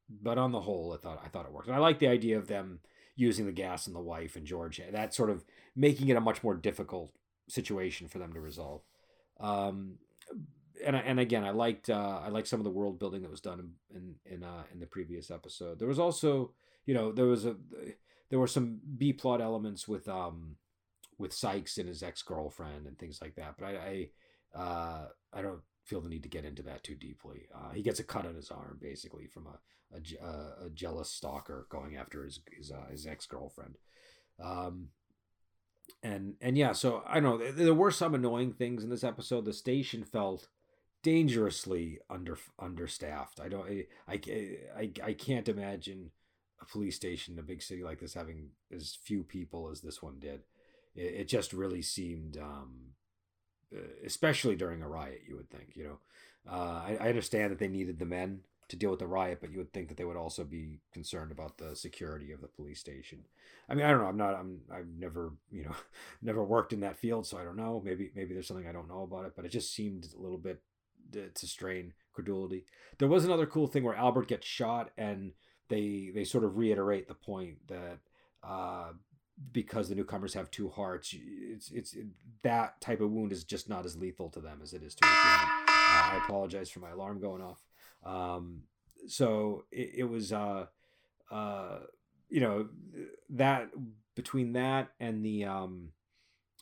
but 0.09 0.37
on 0.37 0.51
the 0.51 0.61
whole, 0.61 0.93
I 0.93 0.97
thought 0.97 1.21
I 1.23 1.27
thought 1.27 1.45
it 1.45 1.51
worked, 1.51 1.67
and 1.67 1.75
I 1.75 1.79
like 1.79 1.99
the 1.99 2.07
idea 2.07 2.37
of 2.37 2.47
them 2.47 2.79
using 3.15 3.45
the 3.45 3.51
gas 3.51 3.87
and 3.87 3.95
the 3.95 4.01
wife 4.01 4.35
and 4.35 4.45
George. 4.45 4.81
That 4.91 5.13
sort 5.13 5.29
of 5.29 5.45
making 5.75 6.09
it 6.09 6.17
a 6.17 6.21
much 6.21 6.43
more 6.43 6.55
difficult 6.55 7.11
situation 7.47 8.07
for 8.07 8.19
them 8.19 8.33
to 8.33 8.39
resolve. 8.39 8.81
Um, 9.39 9.95
and 10.83 10.95
and 10.95 11.19
again, 11.19 11.43
I 11.43 11.51
liked 11.51 11.89
uh, 11.89 12.21
I 12.23 12.29
liked 12.29 12.47
some 12.47 12.59
of 12.59 12.63
the 12.63 12.71
world 12.71 12.99
building 12.99 13.21
that 13.21 13.31
was 13.31 13.41
done 13.41 13.73
in 13.93 14.15
in 14.25 14.43
uh, 14.43 14.63
in 14.71 14.79
the 14.79 14.87
previous 14.87 15.31
episode. 15.31 15.79
There 15.79 15.87
was 15.87 15.99
also 15.99 16.51
you 16.85 16.93
know 16.93 17.11
there 17.11 17.25
was 17.25 17.45
a 17.45 17.55
there 18.29 18.39
were 18.39 18.47
some 18.47 18.79
B 18.97 19.13
plot 19.13 19.41
elements 19.41 19.87
with 19.87 20.07
um 20.07 20.57
with 21.17 21.33
Sikes 21.33 21.77
and 21.77 21.87
his 21.87 22.03
ex 22.03 22.21
girlfriend 22.21 22.87
and 22.87 22.97
things 22.97 23.19
like 23.21 23.35
that. 23.35 23.55
But 23.57 23.67
I 23.67 24.09
I, 24.55 24.59
uh, 24.59 25.07
I 25.33 25.41
don't 25.41 25.61
feel 25.83 26.01
the 26.01 26.09
need 26.09 26.23
to 26.23 26.29
get 26.29 26.45
into 26.45 26.63
that 26.63 26.83
too 26.83 26.95
deeply. 26.95 27.47
Uh, 27.53 27.71
he 27.71 27.83
gets 27.83 27.99
a 27.99 28.03
cut 28.03 28.25
on 28.25 28.35
his 28.35 28.49
arm 28.49 28.77
basically 28.81 29.27
from 29.27 29.47
a 29.47 29.59
a, 29.93 30.25
uh, 30.25 30.65
a 30.65 30.69
jealous 30.71 31.09
stalker 31.09 31.67
going 31.69 31.95
after 31.95 32.23
his 32.23 32.39
his, 32.57 32.71
uh, 32.71 32.89
his 32.91 33.05
ex 33.05 33.25
girlfriend. 33.25 33.77
Um, 34.43 34.89
and 36.03 36.35
and 36.41 36.57
yeah, 36.57 36.73
so 36.73 37.03
I 37.07 37.19
know 37.19 37.37
there 37.37 37.73
were 37.73 37.91
some 37.91 38.15
annoying 38.15 38.53
things 38.53 38.83
in 38.83 38.89
this 38.89 39.03
episode. 39.03 39.45
The 39.45 39.53
station 39.53 40.03
felt 40.03 40.47
dangerously 41.05 41.99
under 42.09 42.35
understaffed. 42.57 43.39
I 43.39 43.47
don't 43.47 43.69
I 43.69 43.85
I, 44.07 44.19
I, 44.75 44.91
I 45.03 45.13
can't 45.13 45.47
imagine 45.47 46.09
a 46.59 46.65
police 46.65 46.95
station 46.95 47.35
in 47.35 47.39
a 47.39 47.43
big 47.43 47.61
city 47.61 47.83
like 47.83 47.99
this 47.99 48.15
having 48.15 48.49
as 48.75 48.97
few 49.03 49.23
people 49.23 49.69
as 49.71 49.81
this 49.81 50.01
one 50.01 50.17
did. 50.19 50.41
It, 50.95 51.13
it 51.13 51.27
just 51.27 51.53
really 51.53 51.83
seemed, 51.83 52.37
um, 52.39 52.93
uh, 53.71 53.81
especially 54.03 54.55
during 54.55 54.81
a 54.81 54.89
riot, 54.89 55.21
you 55.27 55.35
would 55.35 55.51
think. 55.51 55.75
You 55.75 55.83
know, 55.83 55.99
uh, 56.51 56.81
I, 56.87 56.97
I 56.99 57.09
understand 57.09 57.51
that 57.51 57.59
they 57.59 57.67
needed 57.67 57.99
the 57.99 58.05
men 58.05 58.39
to 58.69 58.75
deal 58.75 58.89
with 58.89 58.99
the 58.99 59.05
riot, 59.05 59.37
but 59.41 59.51
you 59.51 59.59
would 59.59 59.73
think 59.73 59.89
that 59.89 59.97
they 59.97 60.05
would 60.05 60.17
also 60.17 60.43
be 60.43 60.79
concerned 60.91 61.31
about 61.31 61.59
the 61.59 61.75
security 61.75 62.31
of 62.31 62.41
the 62.41 62.47
police 62.47 62.79
station. 62.79 63.19
I 63.69 63.75
mean, 63.75 63.85
I 63.85 63.91
don't 63.91 64.01
know. 64.01 64.07
I'm 64.07 64.17
not. 64.17 64.33
I'm. 64.33 64.61
I've 64.73 64.89
never, 64.97 65.33
you 65.51 65.65
know, 65.65 65.75
never 66.23 66.43
worked 66.43 66.73
in 66.73 66.79
that 66.79 66.97
field, 66.97 67.27
so 67.27 67.37
I 67.37 67.43
don't 67.43 67.57
know. 67.57 67.79
Maybe, 67.85 68.09
maybe 68.15 68.33
there's 68.33 68.47
something 68.47 68.67
I 68.67 68.71
don't 68.71 68.89
know 68.89 69.03
about 69.03 69.25
it, 69.25 69.33
but 69.35 69.45
it 69.45 69.49
just 69.49 69.71
seemed 69.71 70.07
a 70.17 70.19
little 70.19 70.39
bit 70.39 70.63
to, 71.13 71.47
strain 71.47 71.93
credulity. 72.13 72.65
There 72.97 73.07
was 73.07 73.25
another 73.25 73.45
cool 73.45 73.67
thing 73.67 73.83
where 73.83 73.95
Albert 73.95 74.27
gets 74.27 74.47
shot, 74.47 74.91
and 74.97 75.33
they 75.69 76.11
they 76.13 76.23
sort 76.23 76.43
of 76.43 76.57
reiterate 76.57 77.07
the 77.07 77.13
point 77.13 77.67
that 77.67 77.99
uh, 78.43 78.91
because 79.51 79.89
the 79.89 79.95
newcomers 79.95 80.33
have 80.33 80.49
two 80.51 80.69
hearts, 80.69 81.13
it's 81.13 81.71
it's 81.71 81.93
it, 81.93 82.07
that 82.43 82.79
type 82.81 83.01
of 83.01 83.11
wound 83.11 83.31
is 83.31 83.43
just 83.43 83.69
not 83.69 83.85
as 83.85 83.97
lethal 83.97 84.29
to 84.29 84.39
them 84.39 84.59
as 84.61 84.73
it 84.73 84.83
is 84.83 84.95
to 84.95 85.05
a 85.05 85.09
human. 85.09 85.55
Uh, 85.67 86.13
I 86.13 86.21
apologize 86.23 86.69
for 86.69 86.79
my 86.79 86.91
alarm 86.91 87.19
going 87.19 87.41
off. 87.41 87.61
Um, 88.03 88.63
so 89.07 89.65
it, 89.71 89.91
it 89.97 90.03
was, 90.03 90.31
uh, 90.31 90.65
uh, 91.31 91.79
you 92.29 92.39
know, 92.39 92.67
that 93.29 93.69
between 94.15 94.53
that 94.53 94.89
and 94.99 95.23
the 95.23 95.45
um, 95.45 95.89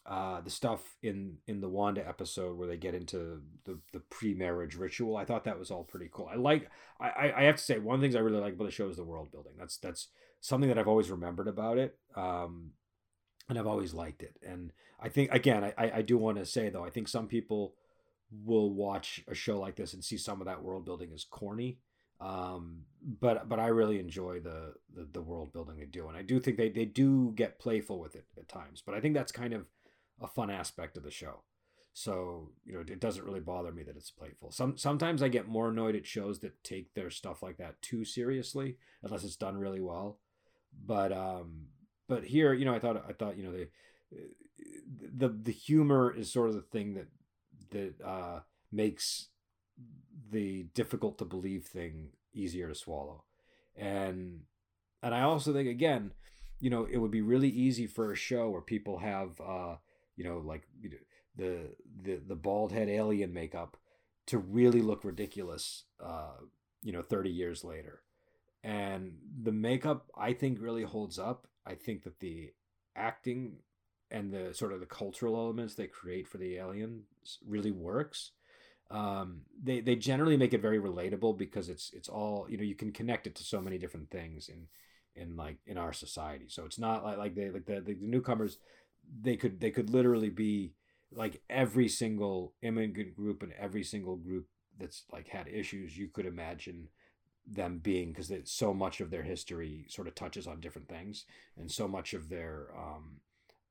uh, 0.06 0.42
the 0.42 0.50
stuff 0.50 0.98
in 1.02 1.38
in 1.48 1.62
the 1.62 1.70
Wanda 1.70 2.06
episode 2.08 2.58
where 2.58 2.68
they 2.68 2.78
get 2.78 2.94
into 2.94 3.42
the 3.66 3.80
the 3.94 4.00
pre 4.00 4.34
marriage 4.34 4.76
ritual, 4.76 5.16
I 5.16 5.26
thought 5.26 5.46
that 5.46 5.60
was 5.60 5.72
all 5.72 5.84
pretty 5.84 6.10
cool. 6.12 6.30
I 6.32 6.36
like, 6.36 6.70
I 7.00 7.34
I 7.36 7.44
have 7.44 7.56
to 7.56 7.64
say, 7.64 7.80
one 7.80 7.96
of 7.96 8.02
the 8.02 8.06
things 8.06 8.16
I 8.16 8.20
really 8.20 8.42
like 8.42 8.54
about 8.54 8.66
the 8.66 8.72
show 8.72 8.90
is 8.90 8.98
the 8.98 9.04
world 9.04 9.32
building. 9.32 9.54
That's 9.58 9.78
that's 9.78 10.10
something 10.42 10.68
that 10.68 10.78
I've 10.78 10.90
always 10.90 11.10
remembered 11.10 11.48
about 11.48 11.78
it. 11.78 11.98
Um, 12.16 12.72
and 13.50 13.58
I've 13.58 13.68
always 13.68 13.94
liked 13.94 14.24
it. 14.24 14.38
And 14.46 14.72
I 15.02 15.10
think 15.10 15.32
again, 15.32 15.64
I, 15.78 15.92
I 15.96 16.02
do 16.02 16.18
want 16.18 16.38
to 16.38 16.46
say 16.46 16.70
though, 16.70 16.86
I 16.86 16.90
think 16.90 17.08
some 17.08 17.28
people 17.28 17.76
will 18.44 18.74
watch 18.74 19.24
a 19.28 19.36
show 19.36 19.60
like 19.60 19.76
this 19.76 19.94
and 19.94 20.04
see 20.04 20.18
some 20.18 20.42
of 20.42 20.48
that 20.48 20.64
world 20.64 20.86
building 20.86 21.12
as 21.14 21.24
corny. 21.24 21.78
Um, 22.20 22.84
but 23.20 23.50
but 23.50 23.60
I 23.60 23.68
really 23.68 24.00
enjoy 24.00 24.40
the, 24.40 24.74
the, 24.96 25.08
the 25.12 25.22
world 25.22 25.52
building 25.52 25.78
they 25.78 25.86
do, 25.86 26.08
and 26.08 26.16
I 26.18 26.22
do 26.22 26.40
think 26.40 26.58
they 26.58 26.70
they 26.70 26.86
do 26.86 27.34
get 27.36 27.60
playful 27.60 28.00
with 28.00 28.16
it 28.16 28.26
at 28.38 28.48
times. 28.48 28.82
But 28.86 28.96
I 28.96 29.02
think 29.02 29.14
that's 29.14 29.32
kind 29.32 29.54
of 29.54 29.66
a 30.24 30.28
fun 30.28 30.50
aspect 30.50 30.98
of 30.98 31.04
the 31.04 31.12
show. 31.12 31.44
So 31.94 32.50
you 32.66 32.74
know, 32.74 32.80
it 32.80 33.00
doesn't 33.00 33.26
really 33.26 33.40
bother 33.40 33.72
me 33.72 33.84
that 33.84 33.96
it's 33.96 34.10
playful. 34.10 34.52
Some 34.52 34.78
sometimes 34.78 35.22
I 35.22 35.28
get 35.28 35.48
more 35.48 35.70
annoyed 35.70 35.96
at 35.96 36.08
shows 36.08 36.40
that 36.40 36.64
take 36.64 36.94
their 36.94 37.12
stuff 37.12 37.44
like 37.44 37.58
that 37.58 37.82
too 37.84 38.04
seriously, 38.04 38.78
unless 39.04 39.24
it's 39.24 39.36
done 39.36 39.58
really 39.58 39.82
well. 39.82 40.18
But 40.86 41.12
um, 41.12 41.68
but 42.08 42.24
here, 42.24 42.52
you 42.54 42.66
know, 42.66 42.74
I 42.74 42.80
thought 42.80 43.06
I 43.08 43.14
thought 43.14 43.38
you 43.38 43.44
know 43.44 43.52
they 43.52 43.68
the 45.16 45.30
the 45.30 45.52
humor 45.52 46.14
is 46.16 46.32
sort 46.32 46.50
of 46.50 46.56
the 46.56 46.62
thing 46.62 46.96
that 46.96 47.08
that 47.70 48.04
uh, 48.04 48.40
makes 48.72 49.28
the 50.32 50.64
difficult 50.74 51.20
to 51.20 51.26
believe 51.26 51.66
thing 51.66 52.10
easier 52.34 52.68
to 52.68 52.76
swallow, 52.76 53.24
and 53.76 54.42
and 55.04 55.14
I 55.14 55.22
also 55.22 55.54
think 55.54 55.70
again, 55.70 56.12
you 56.60 56.72
know, 56.72 56.88
it 56.90 56.98
would 56.98 57.12
be 57.12 57.22
really 57.22 57.50
easy 57.50 57.86
for 57.86 58.12
a 58.12 58.16
show 58.16 58.50
where 58.50 58.62
people 58.62 59.00
have 59.00 59.40
uh, 59.40 59.76
you 60.16 60.24
know 60.24 60.40
like 60.40 60.64
you 60.82 60.90
know, 60.90 60.98
the 61.36 61.70
the 62.04 62.22
the 62.28 62.36
bald 62.36 62.72
head 62.72 62.90
alien 62.90 63.34
makeup 63.34 63.78
to 64.28 64.38
really 64.38 64.82
look 64.82 65.04
ridiculous, 65.04 65.84
uh, 66.04 66.38
you 66.82 66.92
know, 66.92 67.02
thirty 67.02 67.30
years 67.30 67.64
later, 67.64 68.02
and 68.64 69.14
the 69.42 69.52
makeup 69.52 70.10
I 70.18 70.34
think 70.34 70.60
really 70.62 70.84
holds 70.84 71.20
up. 71.20 71.48
I 71.66 71.76
think 71.76 72.04
that 72.04 72.20
the 72.20 72.52
acting 72.96 73.58
and 74.12 74.32
the 74.32 74.54
sort 74.54 74.74
of 74.74 74.80
the 74.80 74.86
cultural 74.86 75.36
elements 75.36 75.74
they 75.74 75.88
create 75.88 76.28
for 76.28 76.38
the 76.38 76.58
aliens 76.58 77.04
really 77.46 77.72
works. 77.72 78.32
Um, 78.92 79.42
they 79.62 79.80
they 79.82 79.96
generally 79.96 80.38
make 80.38 80.54
it 80.54 80.62
very 80.62 80.80
relatable 80.80 81.38
because 81.38 81.68
it's 81.68 81.92
it's 81.94 82.10
all 82.10 82.46
you 82.50 82.58
know 82.58 82.64
you 82.64 82.76
can 82.76 82.92
connect 82.92 83.28
it 83.28 83.36
to 83.36 83.44
so 83.44 83.60
many 83.60 83.78
different 83.78 84.12
things 84.12 84.50
in 84.50 84.68
in 85.16 85.36
like 85.36 85.58
in 85.66 85.78
our 85.78 85.94
society. 85.94 86.46
So 86.48 86.66
it's 86.66 86.80
not 86.80 87.04
like 87.04 87.18
like 87.18 87.36
they 87.36 87.50
like 87.50 87.66
the, 87.66 87.82
the 87.82 87.98
newcomers 88.00 88.60
they 89.22 89.36
could 89.36 89.60
they 89.60 89.72
could 89.72 89.90
literally 89.90 90.30
be 90.30 90.74
like 91.12 91.42
every 91.50 91.88
single 91.88 92.54
immigrant 92.62 93.16
group 93.16 93.44
and 93.44 93.54
every 93.54 93.84
single 93.84 94.16
group 94.16 94.48
that's 94.80 95.04
like 95.12 95.28
had 95.28 95.48
issues 95.48 95.98
you 95.98 96.08
could 96.08 96.26
imagine 96.26 96.88
them 97.46 97.80
being 97.80 98.10
because 98.12 98.32
so 98.46 98.74
much 98.74 99.02
of 99.02 99.12
their 99.12 99.24
history 99.24 99.86
sort 99.90 100.08
of 100.08 100.16
touches 100.16 100.48
on 100.48 100.62
different 100.62 100.88
things 100.88 101.26
and 101.58 101.72
so 101.72 101.88
much 101.88 102.14
of 102.14 102.30
their 102.30 102.70
um, 102.78 103.18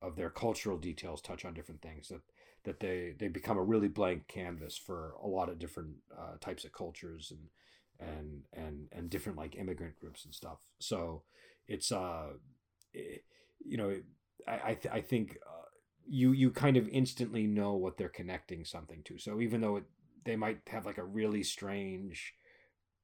of 0.01 0.15
their 0.15 0.29
cultural 0.29 0.77
details 0.77 1.21
touch 1.21 1.43
on 1.45 1.53
different 1.53 1.81
things 1.81 2.09
that 2.09 2.21
that 2.63 2.79
they 2.79 3.13
they 3.17 3.27
become 3.27 3.57
a 3.57 3.63
really 3.63 3.87
blank 3.87 4.27
canvas 4.27 4.77
for 4.77 5.15
a 5.23 5.27
lot 5.27 5.49
of 5.49 5.59
different 5.59 5.95
uh, 6.17 6.37
types 6.39 6.63
of 6.65 6.71
cultures 6.71 7.31
and 7.31 7.49
and 7.99 8.43
and 8.53 8.87
and 8.91 9.09
different 9.09 9.37
like 9.37 9.55
immigrant 9.55 9.99
groups 9.99 10.25
and 10.25 10.33
stuff. 10.33 10.59
So 10.79 11.23
it's 11.67 11.91
uh 11.91 12.33
it, 12.93 13.23
you 13.65 13.77
know 13.77 13.95
i 14.47 14.71
I, 14.71 14.73
th- 14.75 14.93
I 14.93 15.01
think 15.01 15.37
uh, 15.45 15.67
you 16.05 16.31
you 16.31 16.51
kind 16.51 16.77
of 16.77 16.87
instantly 16.89 17.47
know 17.47 17.73
what 17.73 17.97
they're 17.97 18.09
connecting 18.09 18.65
something 18.65 19.01
to 19.03 19.17
so 19.17 19.39
even 19.41 19.61
though 19.61 19.77
it, 19.77 19.83
they 20.25 20.35
might 20.35 20.61
have 20.67 20.85
like 20.85 20.97
a 20.97 21.03
really 21.03 21.43
strange 21.43 22.33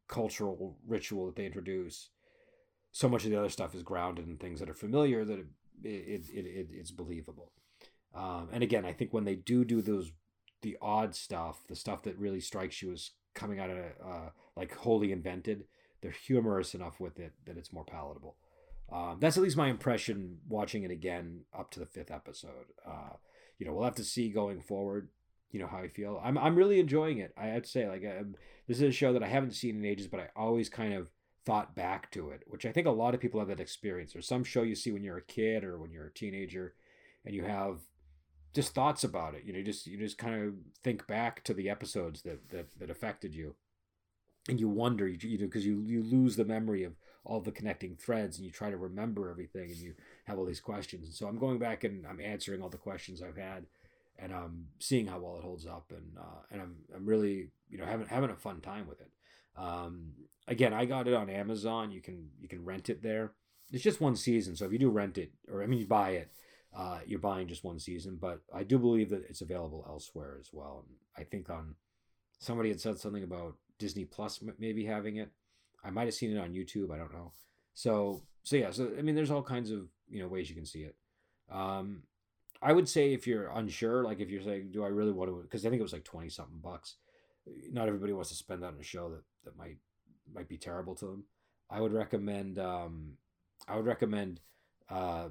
cultural 0.07 0.77
ritual 0.87 1.27
that 1.27 1.35
they 1.35 1.45
introduce 1.45 2.09
so 2.91 3.07
much 3.07 3.23
of 3.23 3.31
the 3.31 3.37
other 3.37 3.49
stuff 3.49 3.75
is 3.75 3.83
grounded 3.83 4.27
in 4.27 4.37
things 4.37 4.59
that 4.59 4.69
are 4.69 4.73
familiar 4.73 5.23
that 5.23 5.39
it, 5.39 5.45
it, 5.83 6.29
it, 6.33 6.45
it 6.45 6.67
it's 6.71 6.91
believable. 6.91 7.51
Um, 8.15 8.49
and 8.51 8.63
again, 8.63 8.85
I 8.85 8.93
think 8.93 9.13
when 9.13 9.25
they 9.25 9.35
do 9.35 9.63
do 9.63 9.81
those 9.81 10.11
the 10.61 10.77
odd 10.81 11.15
stuff, 11.15 11.61
the 11.67 11.75
stuff 11.75 12.03
that 12.03 12.17
really 12.17 12.41
strikes 12.41 12.81
you 12.81 12.91
as 12.91 13.11
coming 13.33 13.59
out 13.59 13.69
of 13.69 13.77
uh, 13.77 14.29
like 14.55 14.75
wholly 14.75 15.11
invented, 15.11 15.65
they're 16.01 16.11
humorous 16.11 16.73
enough 16.73 16.99
with 16.99 17.19
it 17.19 17.33
that 17.45 17.57
it's 17.57 17.71
more 17.71 17.85
palatable. 17.85 18.35
Um, 18.91 19.17
that's 19.19 19.37
at 19.37 19.43
least 19.43 19.57
my 19.57 19.69
impression 19.69 20.39
watching 20.47 20.83
it 20.83 20.91
again 20.91 21.41
up 21.57 21.71
to 21.71 21.79
the 21.79 21.85
fifth 21.85 22.11
episode. 22.11 22.73
Uh, 22.85 23.13
you 23.57 23.65
know, 23.65 23.73
we'll 23.73 23.83
have 23.83 23.95
to 23.95 24.03
see 24.03 24.29
going 24.29 24.61
forward. 24.61 25.09
You 25.51 25.59
know 25.59 25.67
how 25.67 25.79
I 25.79 25.87
feel. 25.87 26.21
I'm 26.23 26.37
I'm 26.37 26.55
really 26.55 26.79
enjoying 26.79 27.17
it. 27.17 27.33
I 27.35 27.47
have 27.47 27.63
to 27.63 27.69
say, 27.69 27.87
like, 27.87 28.03
I'm, 28.03 28.35
this 28.67 28.77
is 28.77 28.83
a 28.83 28.91
show 28.91 29.13
that 29.13 29.23
I 29.23 29.27
haven't 29.27 29.55
seen 29.55 29.77
in 29.77 29.85
ages, 29.85 30.07
but 30.07 30.19
I 30.19 30.29
always 30.35 30.69
kind 30.69 30.93
of 30.93 31.09
thought 31.45 31.75
back 31.75 32.11
to 32.11 32.29
it, 32.29 32.43
which 32.45 32.65
I 32.65 32.71
think 32.71 32.85
a 32.85 32.91
lot 32.91 33.15
of 33.15 33.19
people 33.19 33.39
have 33.39 33.49
that 33.49 33.59
experience. 33.59 34.13
There's 34.13 34.27
some 34.27 34.43
show 34.43 34.61
you 34.61 34.75
see 34.75 34.91
when 34.91 35.03
you're 35.03 35.17
a 35.17 35.23
kid 35.23 35.63
or 35.63 35.79
when 35.79 35.91
you're 35.91 36.05
a 36.05 36.13
teenager, 36.13 36.75
and 37.25 37.33
you 37.33 37.43
have 37.43 37.79
just 38.53 38.75
thoughts 38.75 39.03
about 39.03 39.33
it. 39.33 39.43
You 39.43 39.53
know, 39.53 39.59
you 39.59 39.65
just 39.65 39.87
you 39.87 39.97
just 39.97 40.17
kind 40.19 40.43
of 40.43 40.53
think 40.83 41.07
back 41.07 41.43
to 41.45 41.53
the 41.53 41.69
episodes 41.69 42.21
that 42.23 42.49
that, 42.49 42.67
that 42.79 42.91
affected 42.91 43.33
you, 43.33 43.55
and 44.47 44.59
you 44.59 44.69
wonder, 44.69 45.07
you, 45.07 45.17
you 45.21 45.39
know, 45.39 45.45
because 45.45 45.65
you 45.65 45.81
you 45.85 46.03
lose 46.03 46.35
the 46.35 46.45
memory 46.45 46.83
of 46.83 46.93
all 47.29 47.39
the 47.39 47.51
connecting 47.51 47.95
threads 47.95 48.37
and 48.37 48.45
you 48.45 48.51
try 48.51 48.71
to 48.71 48.77
remember 48.77 49.29
everything 49.29 49.69
and 49.69 49.77
you 49.77 49.93
have 50.25 50.39
all 50.39 50.45
these 50.45 50.59
questions. 50.59 51.05
And 51.05 51.13
so 51.13 51.27
I'm 51.27 51.37
going 51.37 51.59
back 51.59 51.83
and 51.83 52.05
I'm 52.07 52.19
answering 52.19 52.61
all 52.61 52.69
the 52.69 52.77
questions 52.77 53.21
I've 53.21 53.37
had 53.37 53.67
and 54.17 54.33
I'm 54.33 54.65
seeing 54.79 55.05
how 55.05 55.19
well 55.19 55.37
it 55.37 55.43
holds 55.43 55.67
up 55.67 55.93
and 55.95 56.17
uh, 56.19 56.41
and 56.51 56.59
I'm 56.59 56.75
I'm 56.95 57.05
really 57.05 57.49
you 57.69 57.77
know 57.77 57.85
having 57.85 58.07
having 58.07 58.31
a 58.31 58.35
fun 58.35 58.61
time 58.61 58.87
with 58.87 58.99
it. 58.99 59.11
Um, 59.55 60.13
again, 60.47 60.73
I 60.73 60.85
got 60.85 61.07
it 61.07 61.13
on 61.13 61.29
Amazon. 61.29 61.91
You 61.91 62.01
can 62.01 62.29
you 62.41 62.47
can 62.47 62.65
rent 62.65 62.89
it 62.89 63.03
there. 63.03 63.33
It's 63.71 63.83
just 63.83 64.01
one 64.01 64.15
season, 64.15 64.55
so 64.55 64.65
if 64.65 64.71
you 64.71 64.79
do 64.79 64.89
rent 64.89 65.19
it, 65.19 65.31
or 65.51 65.61
I 65.61 65.67
mean 65.67 65.79
you 65.79 65.85
buy 65.85 66.11
it, 66.11 66.31
uh, 66.75 66.99
you're 67.05 67.19
buying 67.19 67.47
just 67.47 67.63
one 67.63 67.79
season. 67.79 68.17
But 68.19 68.41
I 68.51 68.63
do 68.63 68.79
believe 68.79 69.11
that 69.11 69.29
it's 69.29 69.41
available 69.41 69.85
elsewhere 69.87 70.37
as 70.39 70.49
well. 70.51 70.83
And 70.87 70.95
I 71.15 71.29
think 71.29 71.51
on 71.51 71.75
somebody 72.39 72.69
had 72.69 72.81
said 72.81 72.97
something 72.97 73.23
about 73.23 73.55
Disney 73.77 74.05
Plus 74.05 74.39
maybe 74.57 74.85
having 74.85 75.17
it. 75.17 75.29
I 75.83 75.89
might 75.89 76.05
have 76.05 76.13
seen 76.13 76.35
it 76.35 76.39
on 76.39 76.53
YouTube. 76.53 76.91
I 76.91 76.97
don't 76.97 77.13
know. 77.13 77.31
So 77.73 78.23
so 78.43 78.55
yeah. 78.55 78.71
So 78.71 78.91
I 78.97 79.01
mean, 79.01 79.15
there's 79.15 79.31
all 79.31 79.43
kinds 79.43 79.71
of 79.71 79.87
you 80.09 80.21
know 80.21 80.27
ways 80.27 80.49
you 80.49 80.55
can 80.55 80.65
see 80.65 80.83
it. 80.83 80.95
Um, 81.51 82.03
I 82.61 82.73
would 82.73 82.89
say 82.89 83.13
if 83.13 83.25
you're 83.25 83.49
unsure, 83.49 84.03
like 84.03 84.19
if 84.19 84.29
you're 84.29 84.43
saying, 84.43 84.71
do 84.71 84.83
I 84.83 84.89
really 84.89 85.11
want 85.11 85.29
to? 85.29 85.41
Because 85.41 85.65
I 85.65 85.69
think 85.69 85.79
it 85.79 85.83
was 85.83 85.93
like 85.93 86.03
twenty 86.03 86.29
something 86.29 86.59
bucks. 86.59 86.95
Not 87.71 87.87
everybody 87.87 88.13
wants 88.13 88.29
to 88.29 88.35
spend 88.35 88.63
that 88.63 88.73
on 88.73 88.79
a 88.79 88.83
show 88.83 89.09
that 89.09 89.23
that 89.45 89.57
might 89.57 89.77
might 90.33 90.49
be 90.49 90.57
terrible 90.57 90.95
to 90.95 91.05
them. 91.05 91.23
I 91.69 91.81
would 91.81 91.93
recommend. 91.93 92.59
Um, 92.59 93.13
I 93.67 93.75
would 93.75 93.85
recommend 93.85 94.39
uh, 94.89 95.29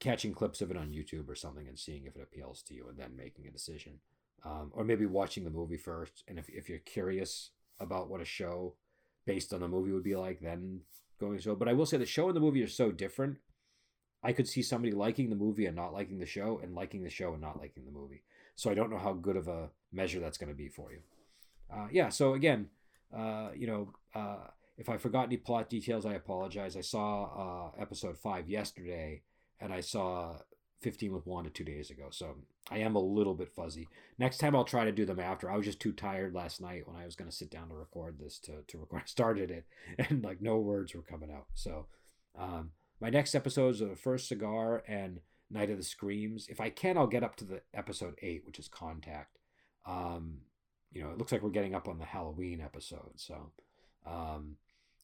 catching 0.00 0.32
clips 0.34 0.60
of 0.60 0.70
it 0.70 0.76
on 0.76 0.92
YouTube 0.92 1.28
or 1.28 1.34
something 1.34 1.66
and 1.66 1.78
seeing 1.78 2.04
if 2.04 2.16
it 2.16 2.22
appeals 2.22 2.62
to 2.64 2.74
you, 2.74 2.88
and 2.88 2.98
then 2.98 3.16
making 3.16 3.46
a 3.46 3.50
decision. 3.50 4.00
Um, 4.44 4.70
or 4.74 4.84
maybe 4.84 5.06
watching 5.06 5.44
the 5.44 5.50
movie 5.50 5.78
first, 5.78 6.22
and 6.28 6.38
if 6.38 6.48
if 6.50 6.68
you're 6.68 6.78
curious 6.78 7.50
about 7.80 8.08
what 8.08 8.20
a 8.20 8.26
show 8.26 8.74
based 9.26 9.52
on 9.52 9.60
the 9.60 9.68
movie 9.68 9.92
would 9.92 10.04
be 10.04 10.16
like, 10.16 10.40
then 10.40 10.80
going 11.20 11.40
so. 11.40 11.54
But 11.54 11.68
I 11.68 11.72
will 11.72 11.86
say 11.86 11.96
the 11.96 12.06
show 12.06 12.28
and 12.28 12.36
the 12.36 12.40
movie 12.40 12.62
are 12.62 12.68
so 12.68 12.90
different 12.90 13.38
I 14.24 14.32
could 14.32 14.48
see 14.48 14.62
somebody 14.62 14.92
liking 14.92 15.28
the 15.28 15.36
movie 15.36 15.66
and 15.66 15.76
not 15.76 15.92
liking 15.92 16.18
the 16.18 16.26
show, 16.26 16.58
and 16.62 16.74
liking 16.74 17.04
the 17.04 17.10
show 17.10 17.34
and 17.34 17.42
not 17.42 17.60
liking 17.60 17.84
the 17.84 17.92
movie. 17.92 18.22
So 18.56 18.70
I 18.70 18.74
don't 18.74 18.90
know 18.90 18.98
how 18.98 19.12
good 19.12 19.36
of 19.36 19.48
a 19.48 19.68
measure 19.92 20.18
that's 20.18 20.38
going 20.38 20.48
to 20.48 20.56
be 20.56 20.68
for 20.68 20.90
you. 20.90 21.00
Uh, 21.70 21.88
yeah. 21.92 22.08
So 22.08 22.32
again, 22.32 22.70
uh, 23.14 23.50
you 23.54 23.66
know, 23.66 23.92
uh, 24.14 24.46
if 24.78 24.88
I 24.88 24.96
forgot 24.96 25.26
any 25.26 25.36
plot 25.36 25.68
details, 25.68 26.06
I 26.06 26.14
apologize. 26.14 26.74
I 26.74 26.80
saw 26.80 27.24
uh, 27.76 27.80
episode 27.80 28.16
five 28.16 28.48
yesterday, 28.48 29.22
and 29.60 29.74
I 29.74 29.80
saw 29.80 30.38
15 30.80 31.12
with 31.12 31.26
Wanda 31.26 31.50
two 31.50 31.64
days 31.64 31.90
ago. 31.90 32.08
So 32.10 32.36
I 32.70 32.78
am 32.78 32.94
a 32.94 33.00
little 33.00 33.34
bit 33.34 33.54
fuzzy. 33.54 33.88
Next 34.18 34.38
time 34.38 34.54
I'll 34.54 34.64
try 34.64 34.84
to 34.84 34.92
do 34.92 35.04
them 35.04 35.20
after. 35.20 35.50
I 35.50 35.56
was 35.56 35.66
just 35.66 35.80
too 35.80 35.92
tired 35.92 36.34
last 36.34 36.60
night 36.60 36.86
when 36.86 36.96
I 36.96 37.04
was 37.04 37.16
going 37.16 37.30
to 37.30 37.36
sit 37.36 37.50
down 37.50 37.68
to 37.68 37.74
record 37.74 38.18
this 38.18 38.38
to, 38.40 38.62
to 38.66 38.78
record. 38.78 39.02
I 39.04 39.06
started 39.06 39.50
it 39.50 39.64
and 39.98 40.22
like 40.22 40.40
no 40.40 40.58
words 40.58 40.94
were 40.94 41.02
coming 41.02 41.30
out. 41.30 41.46
So 41.54 41.86
um, 42.38 42.70
my 43.00 43.10
next 43.10 43.34
episodes 43.34 43.80
are 43.80 43.88
the 43.88 43.96
first 43.96 44.28
cigar 44.28 44.82
and 44.86 45.20
Night 45.50 45.70
of 45.70 45.76
the 45.76 45.84
Screams. 45.84 46.48
If 46.48 46.60
I 46.60 46.70
can, 46.70 46.98
I'll 46.98 47.06
get 47.06 47.22
up 47.22 47.36
to 47.36 47.44
the 47.44 47.60
episode 47.72 48.14
eight, 48.22 48.42
which 48.46 48.58
is 48.58 48.68
Contact. 48.68 49.38
Um, 49.86 50.38
you 50.92 51.02
know, 51.02 51.10
it 51.10 51.18
looks 51.18 51.32
like 51.32 51.42
we're 51.42 51.50
getting 51.50 51.74
up 51.74 51.88
on 51.88 51.98
the 51.98 52.04
Halloween 52.04 52.60
episode. 52.60 53.12
So, 53.16 53.52
um, 54.06 54.56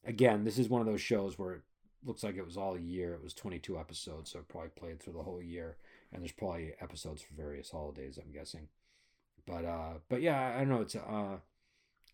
again, 0.05 0.43
this 0.43 0.57
is 0.57 0.69
one 0.69 0.81
of 0.81 0.87
those 0.87 1.01
shows 1.01 1.37
where 1.37 1.63
looks 2.03 2.23
like 2.23 2.35
it 2.35 2.45
was 2.45 2.57
all 2.57 2.77
year. 2.77 3.13
It 3.13 3.23
was 3.23 3.33
22 3.33 3.77
episodes, 3.77 4.31
so 4.31 4.39
it 4.39 4.47
probably 4.47 4.69
played 4.69 4.99
through 5.01 5.13
the 5.13 5.23
whole 5.23 5.41
year. 5.41 5.77
And 6.11 6.21
there's 6.21 6.31
probably 6.31 6.73
episodes 6.81 7.21
for 7.21 7.33
various 7.33 7.71
holidays, 7.71 8.19
I'm 8.21 8.31
guessing. 8.31 8.67
But 9.45 9.65
uh, 9.65 9.93
but 10.09 10.21
yeah, 10.21 10.53
I 10.55 10.59
don't 10.59 10.69
know. 10.69 10.81
It's 10.81 10.95
uh, 10.95 11.37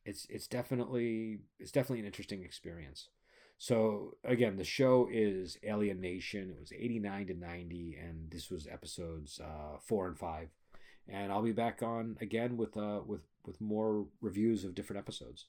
it's 0.06 0.26
it's 0.30 0.48
definitely 0.48 1.40
it's 1.60 1.72
definitely 1.72 2.00
an 2.02 2.06
interesting 2.06 2.44
experience. 2.44 3.10
So 3.58 4.16
again, 4.24 4.58
the 4.58 4.64
show 4.64 5.10
is 5.12 5.58
Alien 5.64 6.00
Nation. 6.00 6.52
It 6.52 6.60
was 6.60 6.72
89 6.72 7.28
to 7.28 7.34
90, 7.34 7.98
and 8.00 8.30
this 8.30 8.52
was 8.52 8.68
episodes 8.68 9.40
uh, 9.44 9.78
four 9.82 10.08
and 10.08 10.18
five. 10.18 10.50
And 11.10 11.32
I'll 11.32 11.42
be 11.42 11.54
back 11.54 11.82
on 11.82 12.18
again 12.22 12.58
with 12.58 12.78
uh 12.78 13.02
with 13.06 13.22
with 13.46 13.62
more 13.62 14.06
reviews 14.22 14.64
of 14.64 14.76
different 14.76 15.00
episodes. 15.00 15.46